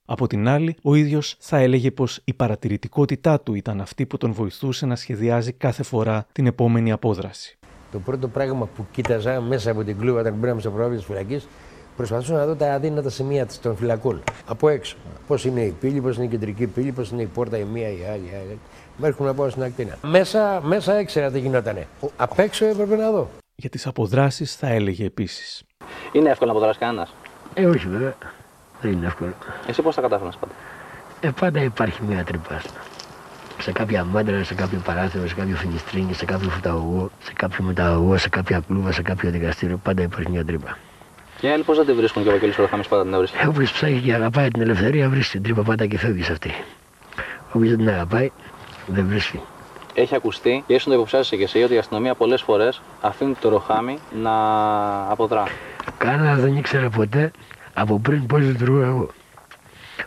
[0.04, 4.32] Από την άλλη, ο ίδιος θα έλεγε πως η παρατηρητικότητά του ήταν αυτή που τον
[4.32, 7.58] βοηθούσε να σχεδιάζει κάθε φορά την επόμενη απόδραση.
[7.92, 11.48] Το πρώτο πράγμα που κοίταζα μέσα από την κλούβα όταν μπήκαμε στο πρόγραμμα της φυλακής
[12.00, 14.22] Προσπαθούσα να δω τα αδύνατα σημεία των φυλακών.
[14.46, 14.96] Από έξω.
[15.26, 17.88] Πώς είναι η πύλη, πώς είναι η κεντρική πύλη, πώς είναι η πόρτα η μία,
[17.88, 18.24] η άλλη.
[18.24, 18.58] Η άλλη.
[18.96, 19.98] Μέχρι να πάω στην ακτίνα.
[20.02, 21.86] Μέσα, μέσα έξερα τι γινότανε.
[22.16, 23.28] Απ' έξω έπρεπε να δω.
[23.54, 25.62] Για τις αποδράσεις θα έλεγε επίσης.
[26.12, 27.14] Είναι εύκολο να αποδράσει κανένας;
[27.54, 28.14] Ε, όχι βέβαια.
[28.80, 29.32] Δεν είναι εύκολο.
[29.66, 30.52] Εσύ πώς θα κατάφερες πάντα;
[31.20, 32.62] Ε, πάντα υπάρχει μια τρύπα.
[33.60, 38.18] Σε κάποια μάντρα, σε κάποιο παράθυρο, σε κάποιο φινιστρίνγκι, σε κάποιο φουταγωγό, σε κάποιο μεταγωγό,
[38.18, 39.76] σε κάποια κλούβα, σε κάποιο δικαστήριο.
[39.76, 40.76] Πάντα υπάρχει μια τρύπα.
[41.40, 43.46] Και άλλοι πώς δεν τη βρίσκουν και ο Βαγγέλης Οροχάμι πάντα την βρίσκει.
[43.46, 46.54] Όποιο ψάχνει και αγαπάει την ελευθερία, βρίσκει την τρύπα πάντα και φεύγεις αυτή.
[47.52, 48.30] Όποιο δεν την αγαπάει,
[48.86, 49.40] δεν βρίσκει.
[49.94, 53.48] Έχει ακουστεί και ίσως το υποψιάζεσαι και εσύ ότι η αστυνομία πολλές φορές αφήνει το
[53.48, 54.32] ροχάμι να
[55.10, 55.44] αποδρά.
[55.98, 57.30] Κανένας δεν ήξερε ποτέ
[57.74, 59.08] από πριν πώς λειτουργώ εγώ.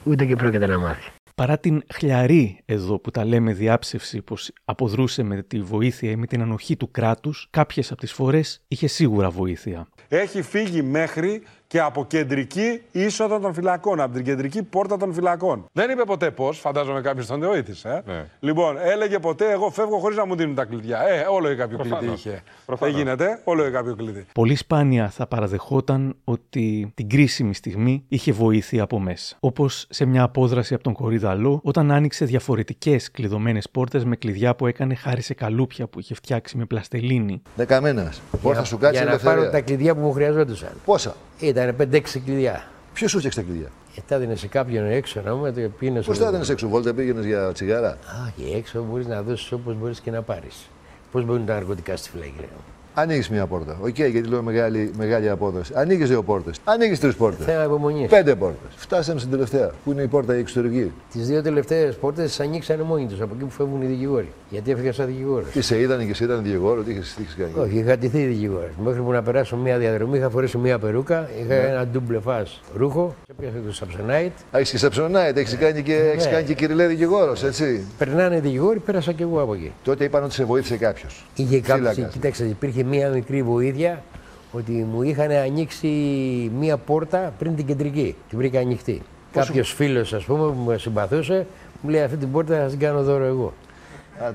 [0.03, 1.11] Ούτε και πρόκειται να μάθει.
[1.35, 6.27] Παρά την χλιαρή εδώ που τα λέμε διάψευση πως αποδρούσε με τη βοήθεια ή με
[6.27, 9.87] την ανοχή του κράτους, κάποιες από τις φορές είχε σίγουρα βοήθεια.
[10.07, 11.41] Έχει φύγει μέχρι
[11.73, 15.65] και από κεντρική είσοδο των φυλακών, από την κεντρική πόρτα των φυλακών.
[15.71, 17.73] Δεν είπε ποτέ πώς, φαντάζομαι κάποιος τον διοήτη.
[17.83, 18.25] Ε; Ναι.
[18.39, 20.99] Λοιπόν, έλεγε ποτέ: Εγώ φεύγω χωρίς να μου δίνουν τα κλειδιά.
[21.07, 21.99] Ε, όλο ή κάποιο Προφανώς.
[21.99, 22.43] κλειδί είχε.
[22.65, 22.93] Προφανώς.
[22.93, 24.25] Δεν γίνεται, όλο ή κάποιο κλειδί.
[24.33, 29.35] Πολύ σπάνια θα παραδεχόταν ότι την κρίσιμη στιγμή είχε βοήθεια από μέσα.
[29.39, 34.67] Όπως σε μια απόδραση από τον Κορίδαλό, όταν άνοιξε διαφορετικές κλειδωμένες πόρτες με κλειδιά που
[34.67, 37.41] έκανε χάρη σε καλούπια που είχε φτιάξει με πλαστελίνη.
[37.55, 38.21] Δεκαμένας.
[38.41, 40.71] Πώ θα σου κάτσει Για να πάρω τα κλειδιά που μου χρειαζόντουσαν.
[40.85, 42.63] Πόσα; Ήταν 5-6 κλειδιά.
[42.93, 46.01] Ποιος σου έφτιαξε τα κλειδιά; Ε, τα έδινε σε κάποιον έξω να μου πήγαινε.
[46.01, 47.97] Πώς τα έδινες έξω, Βόλτα, πήγαινες για τσιγάρα; Α,
[48.35, 50.69] και έξω μπορείς να δώσεις όπως μπορείς και να πάρεις.
[51.11, 52.33] Πώς μπορούν τα ναρκωτικά στη φυλακή.
[52.95, 53.77] Ανοίγεις μία πόρτα.
[53.81, 55.71] OK, okay, γιατί λέω μεγάλη, μεγάλη απόδοση.
[55.75, 56.59] Ανοίγεις δύο πόρτες.
[56.63, 57.45] Ανοίγεις τρεις πόρτες.
[57.45, 58.07] Θέμα υπομονή.
[58.09, 58.71] Πέντε πόρτες.
[58.75, 59.71] Φτάσαμε στην τελευταία.
[59.83, 60.91] Πού είναι η πόρτα η εξωτερική.
[61.11, 64.31] Τις δύο τελευταίες πόρτες τις ανοίξανε μόνοι τους από εκεί που φεύγουν οι δικηγόροι.
[64.49, 65.51] Γιατί έφυγα σαν δικηγόρος.
[65.51, 68.71] Τι σε είδαν και σε ήταν δικηγόρο, τι είχες κάνει; Όχι, είχα τηθεί δικηγόρος.
[68.83, 71.67] Μέχρι που να περάσω μία διαδρομή είχα φορέσει μία περούκα, είχα ναι.
[71.69, 72.43] ένα ντουμπλε φά
[72.75, 73.15] ρούχο.
[73.31, 74.31] Έπιασε το σαψονάιτ.
[74.51, 75.97] Έχεις και σαψονάιτ, έχεις κάνει και, ναι.
[75.97, 79.71] έχεις κάνει και κυριλέ δικηγόρος, έτσι; Περνάνε δικηγόροι, πέρασα και εγώ από εκεί.
[79.83, 81.25] Τότε είπαν ότι σε βοήθησε κάποιος.
[81.35, 84.03] Είχε κάποιος, κοιτάξτε, υπήρχε μία μικρή βοήθεια ίδια
[84.51, 85.87] ότι μου είχαν ανοίξει
[86.59, 88.15] μία πόρτα πριν την κεντρική.
[88.29, 89.01] Την βρήκα ανοιχτή.
[89.31, 89.45] Πόσο...
[89.45, 91.47] Κάποιος φίλος, ας πούμε, που με συμπαθούσε,
[91.81, 93.53] μου λέει αυτή την πόρτα θα την κάνω δώρο εγώ.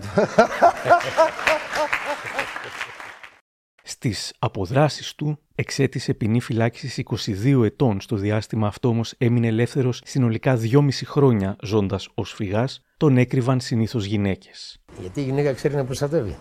[3.82, 7.02] Στις αποδράσεις του εξέτησε ποινή φυλάκισης
[7.44, 8.00] 22 ετών.
[8.00, 12.82] Στο διάστημα αυτό όμως έμεινε ελεύθερος συνολικά 2,5 χρόνια ζώντας ως φυγάς.
[12.96, 14.80] Τον έκρυβαν συνήθως γυναίκες.
[15.00, 16.36] Γιατί η γυναίκα ξέρει να προστατεύει;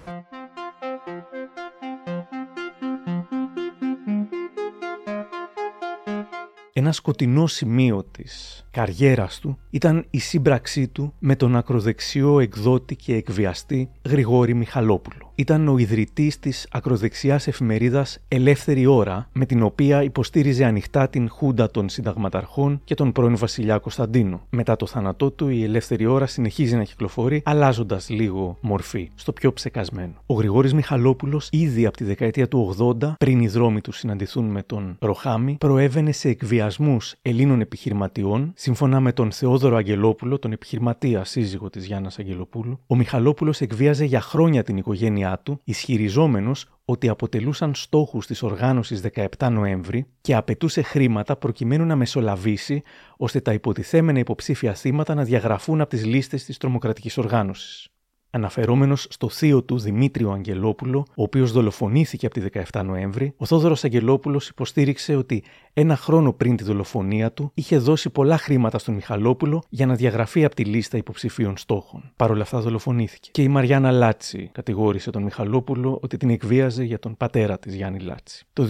[6.78, 13.16] Ένα σκοτεινό σημείο της καριέρας του ήταν η σύμπραξή του με τον ακροδεξιό εκδότη και
[13.16, 15.27] εκβιαστή Γρηγόρη Μιχαλόπουλο.
[15.40, 21.72] Ήταν ο ιδρυτής της ακροδεξιάς εφημερίδας Ελεύθερη Ώρα, με την οποία υποστήριζε ανοιχτά την χούντα
[21.72, 24.42] των συνταγματαρχών και τον πρώην βασιλιά Κωνσταντίνο.
[24.50, 29.54] Μετά το θάνατό του, η Ελεύθερη Ώρα συνεχίζει να κυκλοφορεί, αλλάζοντας λίγο μορφή, στο πιο
[29.54, 30.14] ψεκασμένο.
[30.26, 34.64] Ο Γρηγόρης Μιχαλόπουλος ήδη από τη δεκαετία του 80, πριν οι δρόμοι του συναντηθούν με
[34.64, 41.70] τον Ροχάμι, προέβαινε σε εκβιασμούς Ελλήνων επιχειρηματιών, σύμφωνα με τον Θεόδωρο Αγγελόπουλο, τον επιχειρηματία σύζυγο
[41.70, 42.80] της Γιάννας Αγγελοπούλου.
[42.88, 49.02] Ο Μιχαλόπουλος εκβίαζε για χρόνια την οικογένειά του, ισχυριζόμενος ότι αποτελούσαν στόχους της οργάνωσης
[49.38, 52.82] 17 Νοέμβρη και απαιτούσε χρήματα προκειμένου να μεσολαβήσει
[53.18, 57.88] ώστε τα υποτιθέμενα υποψήφια θύματα να διαγραφούν από τις λίστες της τρομοκρατικής οργάνωσης
[58.30, 63.84] αναφερόμενος στο θείο του Δημήτριο Αγγελόπουλο, ο οποίος δολοφονήθηκε από τη 17 Νοέμβρη, ο Θόδωρος
[63.84, 69.64] Αγγελόπουλος υποστήριξε ότι ένα χρόνο πριν τη δολοφονία του είχε δώσει πολλά χρήματα στον Μιχαλόπουλο
[69.70, 72.12] για να διαγραφεί από τη λίστα υποψηφίων στόχων.
[72.16, 73.30] Παρ' όλα αυτά δολοφονήθηκε.
[73.32, 78.00] Και η Μαριάννα Λάτσι κατηγόρησε τον Μιχαλόπουλο ότι την εκβίαζε για τον πατέρα της Γιάννη
[78.00, 78.46] Λάτσι.
[78.54, 78.68] Το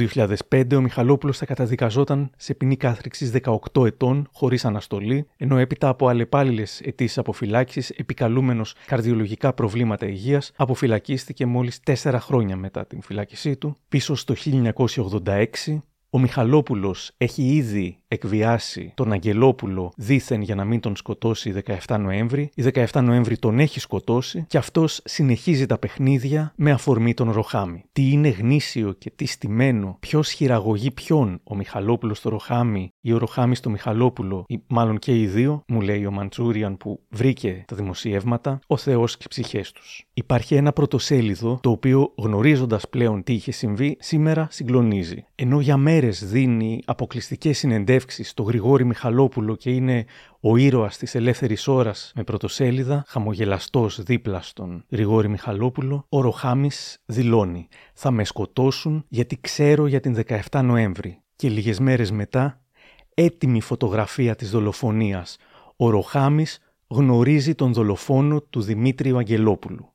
[0.50, 3.32] 2005 ο Μιχαλόπουλος θα καταδικαζόταν σε ποινή κάθειρξης
[3.74, 11.46] 18 ετών χωρίς αναστολή, ενώ έπειτα από αλλεπάλληλες αιτήσεις αποφυλάκισης επικαλούμενος καρδιολογικά προβλήματα υγείας, αποφυλακίστηκε
[11.46, 13.76] μόλις 4 χρόνια μετά την φυλάκισή του.
[13.90, 20.96] Πίσω στο 1986, ο Μιχαλόπουλος έχει ήδη εκβιάσει τον Αγγελόπουλο δήθεν για να μην τον
[20.96, 22.50] σκοτώσει 17 Νοέμβρη.
[22.56, 27.84] Η 17 Νοέμβρη τον έχει σκοτώσει και αυτός συνεχίζει τα παιχνίδια με αφορμή τον Ροχάμι.
[27.92, 33.18] Τι είναι γνήσιο και τι στημένο, ποιος χειραγωγεί ποιον, ο Μιχαλόπουλος στο Ροχάμι ή ο
[33.18, 37.76] Ροχάμις στο Μιχαλόπουλο, ή μάλλον και οι δύο, μου λέει ο Μαντσούριαν που βρήκε τα
[37.76, 40.06] δημοσιεύματα, ο Θεός και οι ψυχές τους.
[40.14, 45.26] Υπάρχει ένα πρωτοσέλιδο το οποίο γνωρίζοντας πλέον τι είχε συμβεί, σήμερα συγκλονίζει.
[45.36, 50.06] Ενώ για μέρες δίνει αποκλειστικές συνεντεύξεις στο Γρηγόρη Μιχαλόπουλο και είναι
[50.40, 57.68] ο ήρωας της ελεύθερης ώρας με πρωτοσέλιδα, χαμογελαστός δίπλα στον Γρηγόρη Μιχαλόπουλο, ο Ροχάμις δηλώνει
[57.94, 60.16] «Θα με σκοτώσουν γιατί ξέρω για την
[60.52, 61.22] 17 Νοέμβρη».
[61.36, 62.62] Και λίγες μέρες μετά,
[63.14, 65.38] έτοιμη φωτογραφία της δολοφονίας,
[65.76, 69.94] ο Ροχάμις γνωρίζει τον δολοφόνο του Δημήτριου Αγγελόπουλου.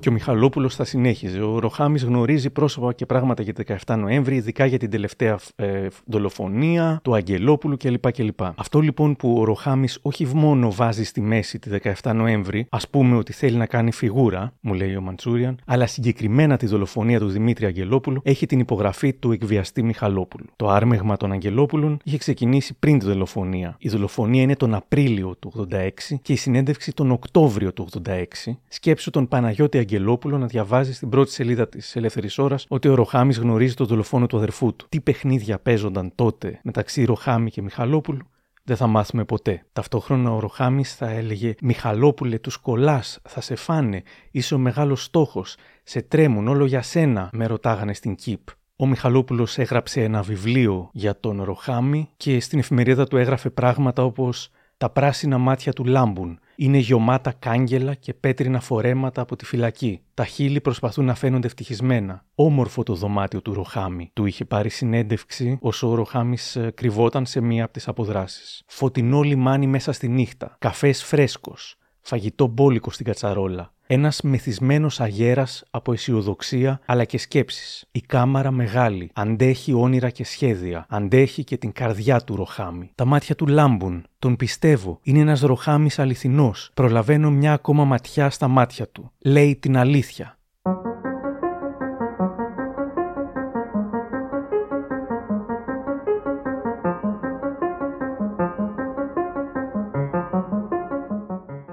[0.00, 1.40] Και ο Μιχαλόπουλος θα συνέχιζε.
[1.40, 3.52] Ο Ροχάμι γνωρίζει πρόσωπα και πράγματα για
[3.86, 8.12] 17 Νοέμβρη, ειδικά για την τελευταία ε, δολοφονία του Αγγελόπουλου κλπ.
[8.12, 8.40] κλπ.
[8.54, 11.70] Αυτό λοιπόν που ο Ροχάμι όχι μόνο βάζει στη μέση τη
[12.02, 16.56] 17 Νοέμβρη, ας πούμε ότι θέλει να κάνει φιγούρα, μου λέει ο Μαντσούριαν, αλλά συγκεκριμένα
[16.56, 20.46] τη δολοφονία του Δημήτρη Αγγελόπουλου έχει την υπογραφή του εκβιαστή Μιχαλόπουλου.
[20.56, 23.76] Το άρμεγμα των Αγγελόπουλων είχε ξεκινήσει πριν τη δολοφονία.
[23.78, 25.88] Η δολοφονία είναι τον Απρίλιο του 86
[26.22, 28.24] και η συνέντευξη τον Οκτώβριο του 86.
[28.68, 33.32] Σκέψου τον Παναγιώτη Αγγελόπουλο να διαβάζει στην πρώτη σελίδα της Ελεύθερης Ώρας ότι ο Ροχάμι
[33.34, 34.86] γνωρίζει τον δολοφόνο του αδερφού του.
[34.88, 38.26] Τι παιχνίδια παίζονταν τότε μεταξύ Ροχάμι και Μιχαλόπουλου,
[38.64, 39.64] δεν θα μάθουμε ποτέ.
[39.72, 45.56] Ταυτόχρονα ο Ροχάμι θα έλεγε Μιχαλόπουλε, τους κολλάς, θα σε φάνε, είσαι ο μεγάλος στόχος,
[45.82, 48.40] σε τρέμουν, όλο για σένα, με ρωτάγανε στην ΚΙΠ.
[48.76, 54.50] Ο Μιχαλόπουλος έγραψε ένα βιβλίο για τον Ροχάμι και στην εφημερίδα του έγραφε πράγματα όπως
[54.76, 60.00] Τα πράσινα μάτια του λάμπουν, είναι γιωμάτα κάγκελα και πέτρινα φορέματα από τη φυλακή.
[60.14, 62.24] Τα χείλη προσπαθούν να φαίνονται ευτυχισμένα.
[62.34, 64.10] Όμορφο το δωμάτιο του Ροχάμι.
[64.12, 68.62] Του είχε πάρει συνέντευξη όσο ο Ροχάμις ε, κρυβόταν σε μία από τις αποδράσεις.
[68.66, 70.56] Φωτεινό λιμάνι μέσα στη νύχτα.
[70.58, 71.76] Καφές φρέσκος.
[72.00, 73.72] Φαγητό μπόλικο στην κατσαρόλα.
[73.92, 77.84] Ένας μεθυσμένος αγέρας από αισιοδοξία αλλά και σκέψεις.
[77.90, 82.90] Η κάμαρα μεγάλη, αντέχει όνειρα και σχέδια, αντέχει και την καρδιά του Ροχάμι.
[82.94, 86.70] Τα μάτια του λάμπουν, τον πιστεύω, είναι ένας Ροχάμις αληθινός.
[86.74, 89.10] Προλαβαίνω μια ακόμα ματιά στα μάτια του.
[89.18, 90.38] Λέει την αλήθεια.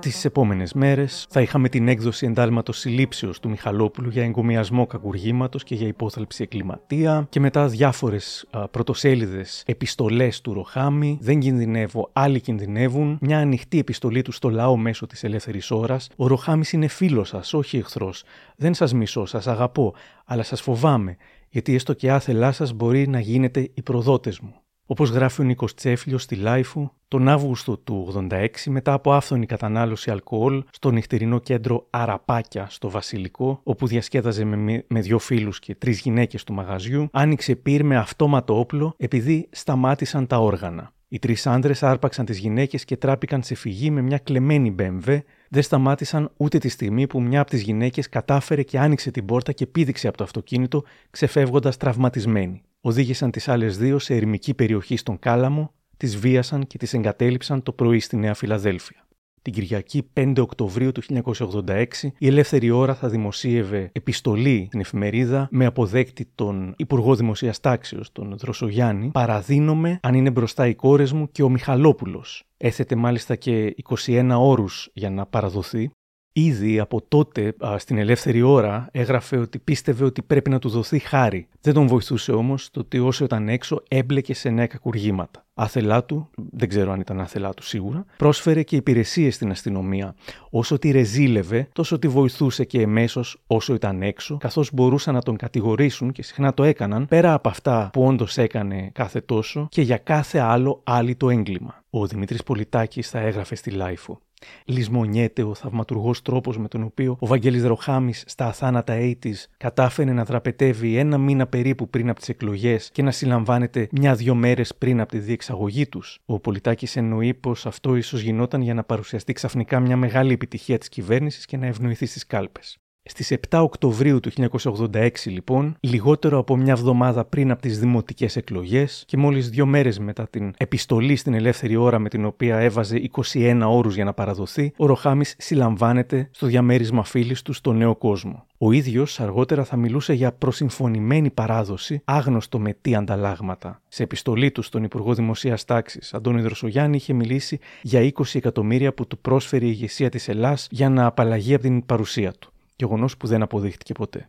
[0.07, 5.75] Τις επόμενες μέρες θα είχαμε την έκδοση εντάλματος συλλήψεως του Μιχαλόπουλου για εγκομιασμό κακουργήματος και
[5.75, 11.17] για υπόθαλψη εκκληματία και μετά διάφορες πρωτοσέλιδες επιστολές του Ρωχάμη.
[11.21, 13.17] Δεν κινδυνεύω, άλλοι κινδυνεύουν.
[13.21, 16.09] Μια ανοιχτή επιστολή του στο λαό μέσω της ελεύθερης ώρας.
[16.15, 18.23] Ο Ρωχάμης είναι φίλος σας, όχι εχθρός.
[18.55, 19.93] Δεν σας μισώ, σας αγαπώ,
[20.25, 21.17] αλλά σας φοβάμαι,
[21.49, 24.53] γιατί έστω και άθελά σας μπορεί να γίνετε οι προδότες μου.
[24.89, 30.11] Όπως γράφει ο Νίκος Τσέφλιος στη LiFO, τον Αύγουστο του 86, μετά από άφθονη κατανάλωση
[30.11, 35.99] αλκοόλ στο νυχτερινό κέντρο Αραπάκια στο Βασιλικό, όπου διασκέδαζε με, με δύο φίλους και τρεις
[35.99, 40.91] γυναίκες του μαγαζιού, άνοιξε πυρ με αυτόματο όπλο επειδή σταμάτησαν τα όργανα.
[41.07, 45.19] Οι τρεις άντρες άρπαξαν τις γυναίκες και τράπηκαν σε φυγή με μια κλεμμένη BMW.
[45.49, 49.51] Δεν σταμάτησαν ούτε τη στιγμή που μια από τις γυναίκες κατάφερε και άνοιξε την πόρτα
[49.51, 52.61] και πήδηξε από το αυτοκίνητο, ξεφεύγοντας τραυματισμένη.
[52.81, 57.71] Οδήγησαν τις άλλες δύο σε ερημική περιοχή στον Κάλαμο, τις βίασαν και τις εγκατέλειψαν το
[57.71, 59.07] πρωί στη Νέα Φιλαδέλφια.
[59.41, 61.85] Την Κυριακή 5 Οκτωβρίου του 1986
[62.17, 68.37] η Ελεύθερη Ώρα θα δημοσίευε επιστολή στην εφημερίδα με αποδέκτη τον Υπουργό Δημοσίας Τάξεως, τον
[68.37, 72.43] Δροσογιάννη, παραδίνομαι αν είναι μπροστά οι κόρες μου και ο Μιχαλόπουλος.
[72.57, 75.91] Έθετε μάλιστα και 21 όρους για να παραδοθεί.
[76.39, 80.99] Ήδη από τότε α, στην ελεύθερη ώρα έγραφε ότι πίστευε ότι πρέπει να του δοθεί
[80.99, 81.47] χάρη.
[81.61, 85.45] Δεν τον βοηθούσε όμως το ότι όσο ήταν έξω έμπλεκε σε νέα κακουργήματα.
[85.53, 90.15] Άθελά του, δεν ξέρω αν ήταν άθελά του σίγουρα, πρόσφερε και υπηρεσίες στην αστυνομία.
[90.49, 95.35] Όσο τη ρεζίλευε, τόσο τη βοηθούσε και εμέσως όσο ήταν έξω, καθώς μπορούσαν να τον
[95.35, 99.97] κατηγορήσουν και συχνά το έκαναν, πέρα από αυτά που όντως έκανε κάθε τόσο και για
[99.97, 100.83] κάθε άλλο
[101.17, 101.83] το έγκλημα.
[101.89, 104.19] Ο Δημήτρης Πολιτάκης θα έγραφε στη LiFO.
[104.65, 110.23] Λησμονιέται ο θαυματουργός τρόπος με τον οποίο ο Βαγγέλης Ρωχάμης στα αθάνατα 80's κατάφερε να
[110.23, 115.11] δραπετεύει ένα μήνα περίπου πριν από τις εκλογές και να συλλαμβάνεται μια-δυο μέρες πριν από
[115.11, 116.19] τη διεξαγωγή τους.
[116.25, 120.89] Ο Πολιτάκης εννοεί πως αυτό ίσως γινόταν για να παρουσιαστεί ξαφνικά μια μεγάλη επιτυχία της
[120.89, 122.77] κυβέρνησης και να ευνοηθεί στις κάλπες.
[123.09, 129.03] Στις 7 Οκτωβρίου του 1986, λοιπόν, λιγότερο από μια εβδομάδα πριν από τις δημοτικές εκλογές
[129.07, 133.61] και μόλις δύο μέρες μετά την επιστολή στην ελεύθερη ώρα με την οποία έβαζε 21
[133.65, 138.45] όρους για να παραδοθεί, ο Ρωχάμης συλλαμβάνεται στο διαμέρισμα φίλης του στο νέο κόσμο.
[138.57, 143.81] Ο ίδιος αργότερα θα μιλούσε για προσυμφωνημένη παράδοση, άγνωστο με τι ανταλλάγματα.
[143.87, 149.07] Σε επιστολή του στον Υπουργό Δημοσίας Τάξης, Αντώνη Δροσογιάννη, είχε μιλήσει για 20 εκατομμύρια που
[149.07, 153.27] του πρόσφερε η ηγεσία της Ελλάδα για να απαλλαγεί από την παρουσία του γεγονός που
[153.27, 154.27] δεν αποδείχτηκε ποτέ.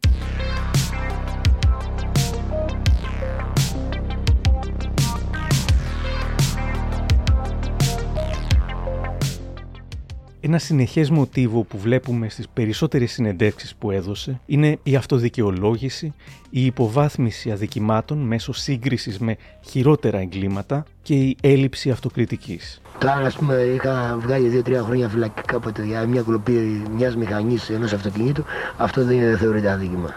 [10.49, 16.15] Ένα συνεχές μοτίβο που βλέπουμε στις περισσότερες συνεντεύξεις που έδωσε είναι η αυτοδικαιολόγηση,
[16.51, 22.81] η υποβάθμιση αδικημάτων μέσω σύγκρισης με χειρότερα εγκλήματα και η έλλειψη αυτοκριτικής.
[22.99, 27.93] Τώρα, ας πούμε, είχα βγάλει δύο-τρία χρόνια φυλακή κάποτε για μια κλοπή μιας μηχανής ενός
[27.93, 28.45] αυτοκινήτου.
[28.77, 30.15] Αυτό δεν θεωρείται αδίκημα.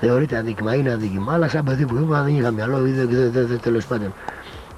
[0.00, 1.32] Θεωρείται αδίκημα, είναι αδίκημα.
[1.32, 4.14] Αλλά σαν παιδί που ήμουν δεν είχα μυαλό ή δεν τέλος πάντων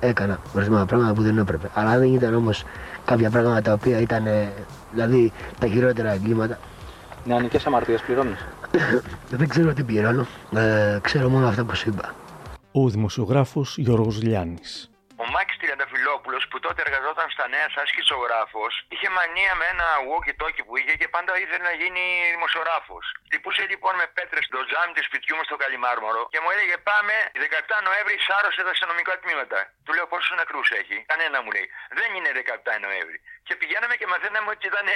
[0.00, 1.70] έκανα ορισμένα πράγματα που δεν έπρεπε.
[1.74, 2.64] Αλλά δεν ήταν όμως
[3.11, 4.25] κάποια πράγματα τα οποία ήταν
[4.92, 6.59] δηλαδή τα χειρότερα εγκλήματα.
[7.25, 8.40] Νεανικέ αμαρτίες πληρώνεις.
[9.40, 10.27] δεν ξέρω τι πληρώνω.
[10.57, 12.14] Ε, ξέρω μόνο αυτά που σου είπα.
[12.81, 14.73] Ο δημοσιογράφος Γιώργος Λιάννης.
[15.23, 20.64] Ο Μάκης Τριανταφυλόπουλο που τότε εργαζόταν στα νέα σαν σχισογράφο είχε μανία με ένα walkie-talkie
[20.66, 22.05] που είχε και πάντα ήθελε να γίνει
[22.37, 23.05] δημοσιογράφος.
[23.33, 27.14] Τυπούσε λοιπόν με πέτρες στο τζάμι του σπιτιού μου στο Καλιμάρμορο και μου έλεγε Πάμε
[27.35, 29.59] 17 Νοέμβρη σάρωσε τα αστυνομικά τμήματα.
[29.90, 30.96] Του λέω πόσους νεκρούς έχει.
[31.12, 31.66] Κανένα μου λέει.
[31.98, 33.18] Δεν είναι 17 Νοέμβρη.
[33.46, 34.88] Και πηγαίναμε και μαθαίναμε ότι ήταν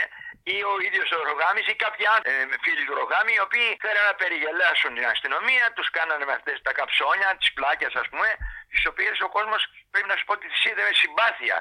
[0.54, 4.08] ή ο ίδιος ο Ρογάμι ή κάποιοι άλλοι ε, φίλοι του Ρογάμι, οι οποίοι θέλανε
[4.12, 8.28] να περιγελάσουν την αστυνομία, τους κάνανε με αυτές τα καψόνια, τις πλάκες ας πούμε,
[8.72, 9.60] τις οποίες ο κόσμος
[9.92, 11.56] πρέπει να σου πω ότι τις είδε με συμπάθεια.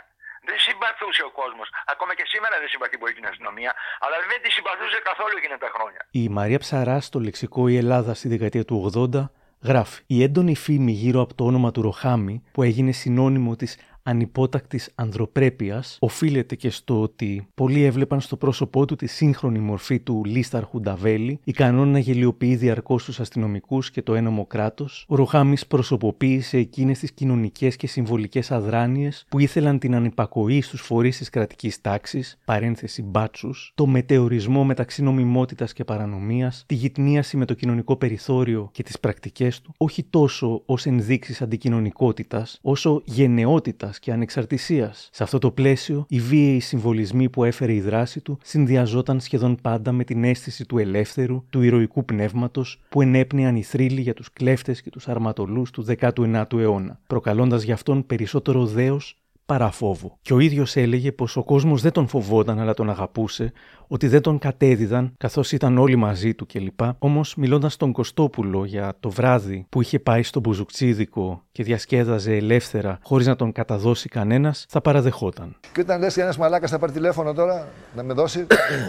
[0.47, 1.67] Δεν συμπαθούσε ο κόσμος.
[1.93, 3.71] Ακόμα και σήμερα δεν συμπαθεί πολύ την αστυνομία,
[4.03, 6.01] αλλά δεν τη συμπαθούσε καθόλου εκείνα τα χρόνια.
[6.23, 10.91] Η Μαρία Ψαρά στο λεξικό Η Ελλάδα στη δεκαετία του 80 γράφει: Η έντονη φήμη
[10.91, 17.01] γύρω από το όνομα του Ροχάμι, που έγινε συνώνυμο της ανυπότακτης ανδροπρέπειας οφείλεται και στο
[17.01, 22.55] ότι πολλοί έβλεπαν στο πρόσωπό του τη σύγχρονη μορφή του Λίσταρ Χουνταβέλη, ικανόν να γελιοποιεί
[22.55, 25.05] διαρκώς τους αστυνομικούς και το ένομο κράτος.
[25.07, 31.17] Ο Ροχάμις προσωποποίησε εκείνες τις κοινωνικές και συμβολικές αδράνειες που ήθελαν την ανυπακοή στους φορείς
[31.17, 37.53] της κρατικής τάξης, παρένθεση μπάτσους, το μετεωρισμό μεταξύ νομιμότητας και παρανομίας, τη γυτνίαση με το
[37.53, 45.09] κοινωνικό περιθώριο και τις πρακτικές του, όχι τόσο ως ενδείξεις αντικοινωνικότητας, όσο γενναιότητας και ανεξαρτησίας.
[45.11, 49.91] Σε αυτό το πλαίσιο, οι βίαιοι συμβολισμοί που έφερε η δράση του συνδυαζόταν σχεδόν πάντα
[49.91, 54.81] με την αίσθηση του ελεύθερου, του ηρωικού πνεύματος που ενέπνεαν οι θρύλοι για τους κλέφτες
[54.81, 60.17] και τους αρματολούς του 19ου αιώνα, προκαλώντας γι' αυτόν περισσότερο δέος παρά φόβο.
[60.21, 63.51] Και ο ίδιος έλεγε πως ο κόσμος δεν τον φοβόταν αλλά τον αγαπούσε,
[63.87, 66.79] ότι δεν τον κατέδιδαν καθώς ήταν όλοι μαζί του κλπ.
[66.99, 72.99] Όμως, μιλώντας στον Κωστόπουλο για το βράδυ που είχε πάει στο Μπουζουκτσίδικο και διασκέδαζε ελεύθερα
[73.03, 75.55] χωρίς να τον καταδώσει κανένας, θα παραδεχόταν.
[75.71, 78.47] Και όταν λες για ένας μαλάκας θα πάρει τηλέφωνο τώρα να με δώσει.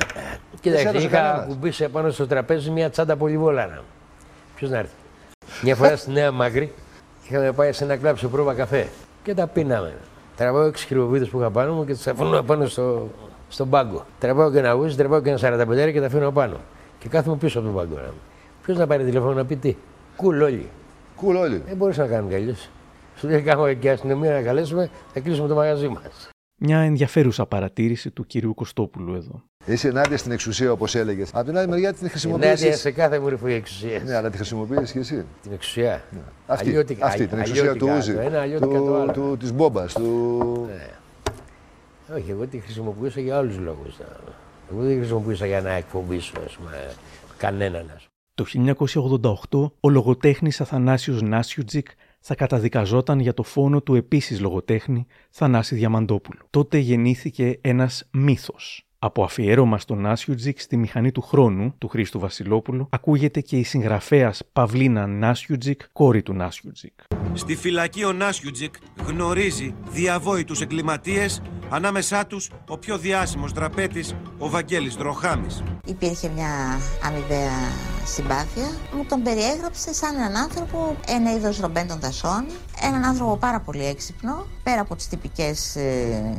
[0.60, 3.82] Κοίταξε, είχα κουμπίσει πάνω στο τραπέζι μια τσάντα πολυβόλανα.
[4.54, 4.94] Ποιος να έρθει;
[5.62, 6.72] Μια φορά στη Νέα Μάγκρη
[7.24, 8.88] είχαμε πάει σε ένα κλαμπ σε πρόβα καφέ
[9.22, 9.94] και τα πίναμε.
[10.36, 13.08] Τραβάω έξι χειροβίδε που είχα πάνω μου και τι αφήνω πάνω στο,
[13.48, 14.04] στον πάγκο.
[14.18, 16.56] Τραβάω και ένα γούσι, τραβάω και ένα 45 και τα αφήνω πάνω.
[16.98, 18.00] Και κάθομαι πίσω από τον πάγκο.
[18.62, 19.76] Ποιος να πάρει τηλέφωνο να πει τι;
[20.16, 20.68] Κουλ όλοι.
[21.16, 21.62] Κουλ όλοι.
[21.66, 22.68] Δεν μπορούσα να κάνω κι αλλιώς.
[23.16, 26.33] Σου λέει κάνουμε και αστυνομία να καλέσουμε, θα κλείσουμε το μαγαζί μας.
[26.56, 29.42] Μια ενδιαφέρουσα παρατήρηση του κυρίου Κωστόπουλου εδώ.
[29.66, 31.30] Είσαι ενάντια στην εξουσία, όπως έλεγες.
[31.34, 32.44] Από την άλλη μεριά την χρησιμοποιεί.
[32.46, 34.02] Ενάντια σε κάθε μορφή εξουσία.
[34.04, 35.24] Ναι, αλλά τη χρησιμοποιεί και εσύ.
[35.42, 36.02] Την εξουσία.
[36.10, 36.18] Ναι.
[36.46, 38.14] Αυτή, Αλλιώτικα- αυτή την εξουσία του αλλιώτικα Ούζι.
[38.14, 39.12] το ένα, αλλιώτικα το άλλο.
[39.12, 40.66] Του, του, της μπόμπας, του...
[40.68, 40.88] Ναι.
[42.16, 43.96] Όχι, εγώ τη χρησιμοποιούσα για άλλους λόγους.
[44.70, 46.90] Εγώ δεν τη χρησιμοποιούσα για να εκφοβήσω, ας πούμε,
[47.36, 47.90] κανέναν.
[47.94, 48.12] ας πούμε.
[48.34, 48.44] Το
[49.50, 51.86] 1988 ο λογοτέχνης Αθανάσιος Νάσιουτζικ
[52.26, 56.46] θα καταδικαζόταν για το φόνο του επίσης λογοτέχνη Θανάση Διαμαντόπουλου.
[56.50, 58.86] Τότε γεννήθηκε ένας μύθος.
[59.04, 64.42] Από αφιέρωμα στον Νάσιουτζικ στη μηχανή του χρόνου του Χρήστου Βασιλόπουλου ακούγεται και η συγγραφέας
[64.52, 66.92] Παυλίνα Νάσιουτζικ, κόρη του Νάσιουτζικ.
[67.34, 68.74] Στη φυλακή ο Νάσιουτζικ
[69.06, 75.62] γνωρίζει διαβόητους εγκληματίες, ανάμεσά τους ο πιο διάσημος δραπέτης, ο Βαγγέλης Δροχάμης.
[75.86, 77.58] Υπήρχε μια αμοιβαία
[78.04, 78.68] συμπάθεια.
[78.96, 82.46] Μου τον περιέγραψε σαν έναν άνθρωπο, ένα είδος ρομπέν των δασών,
[82.82, 86.36] έναν άνθρωπο πάρα πολύ έξυπνο, πέρα από τις τυπικές ε,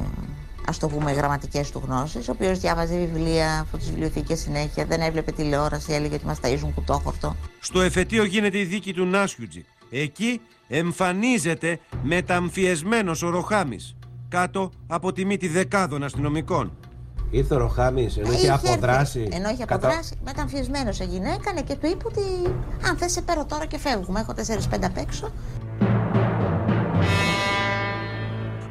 [0.67, 5.01] ας το πούμε γραμματικές του γνώσεις, ο οποίος διάβαζε βιβλία από τις βιβλιοθήκες συνέχεια, δεν
[5.01, 7.35] έβλεπε τηλεόραση, έλεγε ότι μας ταΐζουν κουτόχορτο.
[7.59, 9.65] Στο εφετείο γίνεται η δίκη του Νάσιουτζικ.
[9.89, 13.95] Εκεί εμφανίζεται μεταμφιεσμένος ο Ροχάμης,
[14.29, 16.71] κάτω από τη μύτη δεκάδων αστυνομικών.
[17.31, 19.27] Ήρθε ο Ροχάμης, ενώ είχε Είχε έρθει, αποδράσει.
[19.31, 22.21] Ενώ είχε κατά- αποδράσει, μεταμφιεσμένος σε γυναίκα ναι, και του είπε ότι
[22.87, 24.19] αν θες σε παίρνω τώρα και φεύγουμε.
[24.19, 25.31] Έχω 4-5 απ' έξω.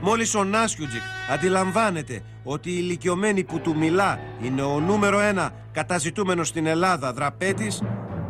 [0.07, 1.03] Μόλις ο Νάσιουτζικ
[1.33, 7.83] αντιλαμβάνεται ότι η ηλικιωμένη που του μιλά είναι ο νούμερο ένα καταζητούμενος στην Ελλάδα δραπέτης,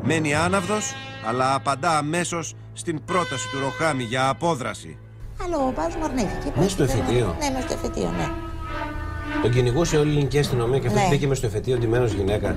[0.03, 0.93] μένει άναυδος,
[1.29, 4.99] αλλά απαντά αμέσως στην πρόταση του Ροχάμη για απόδραση.
[5.45, 6.53] Αλλά ο παπάς μου αρνήθηκε.
[6.57, 8.29] Μέσα στο εφετείο; Ναι, μέσα στο εφετείο, ναι.
[9.43, 11.07] Τον κυνηγούσε όλη η ελληνική αστυνομία και αυτό Ναι.
[11.09, 12.57] μπήκε μες στο εφετείο ντυμένος γυναίκα.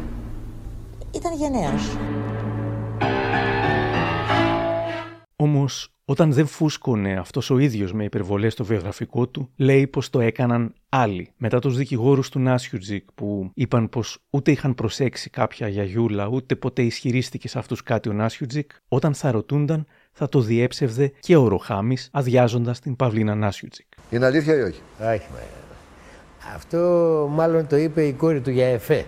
[1.11, 1.97] Ήταν γενναίος.
[5.35, 10.19] Όμως, όταν δεν φούσκωνε αυτός ο ίδιος με υπερβολές στο βιογραφικό του, λέει πως το
[10.19, 11.31] έκαναν άλλοι.
[11.37, 16.81] Μετά τους δικηγόρους του Νάσιουτζικ που είπαν πως ούτε είχαν προσέξει κάποια γιαγιούλα, ούτε ποτέ
[16.81, 22.09] ισχυρίστηκε σε αυτούς κάτι ο Νάσιουτζικ, όταν θα ρωτούνταν θα το διέψευδε και ο Ροχάμης
[22.11, 23.87] αδειάζοντας την Παυλίνα Νάσιουτζικ.
[24.09, 25.39] Είναι αλήθεια ή όχι; Όχι, μα.
[26.55, 26.77] Αυτό
[27.31, 29.05] μάλλον το είπε η κόρη του για εφέ.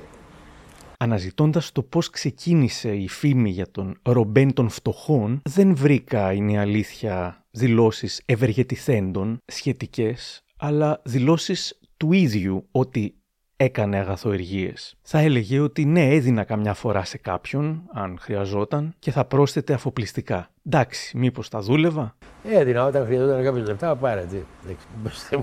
[1.02, 6.58] Αναζητώντας το πώς ξεκίνησε η φήμη για τον Ρομπέν των φτωχών, δεν βρήκα, είναι η
[6.58, 13.16] αλήθεια, δηλώσεις ευεργετηθέντων σχετικές, αλλά δηλώσεις του ίδιου ότι
[13.56, 14.95] έκανε αγαθοεργίες.
[15.02, 20.50] Θα έλεγε ότι ναι, έδινα καμιά φορά σε κάποιον, αν χρειαζόταν, και θα πρόσθετε αφοπλιστικά.
[20.66, 24.26] Εντάξει, μήπως τα δούλευα; Έδινα όταν χρειαζόταν κάποιο λεφτά, πάρε.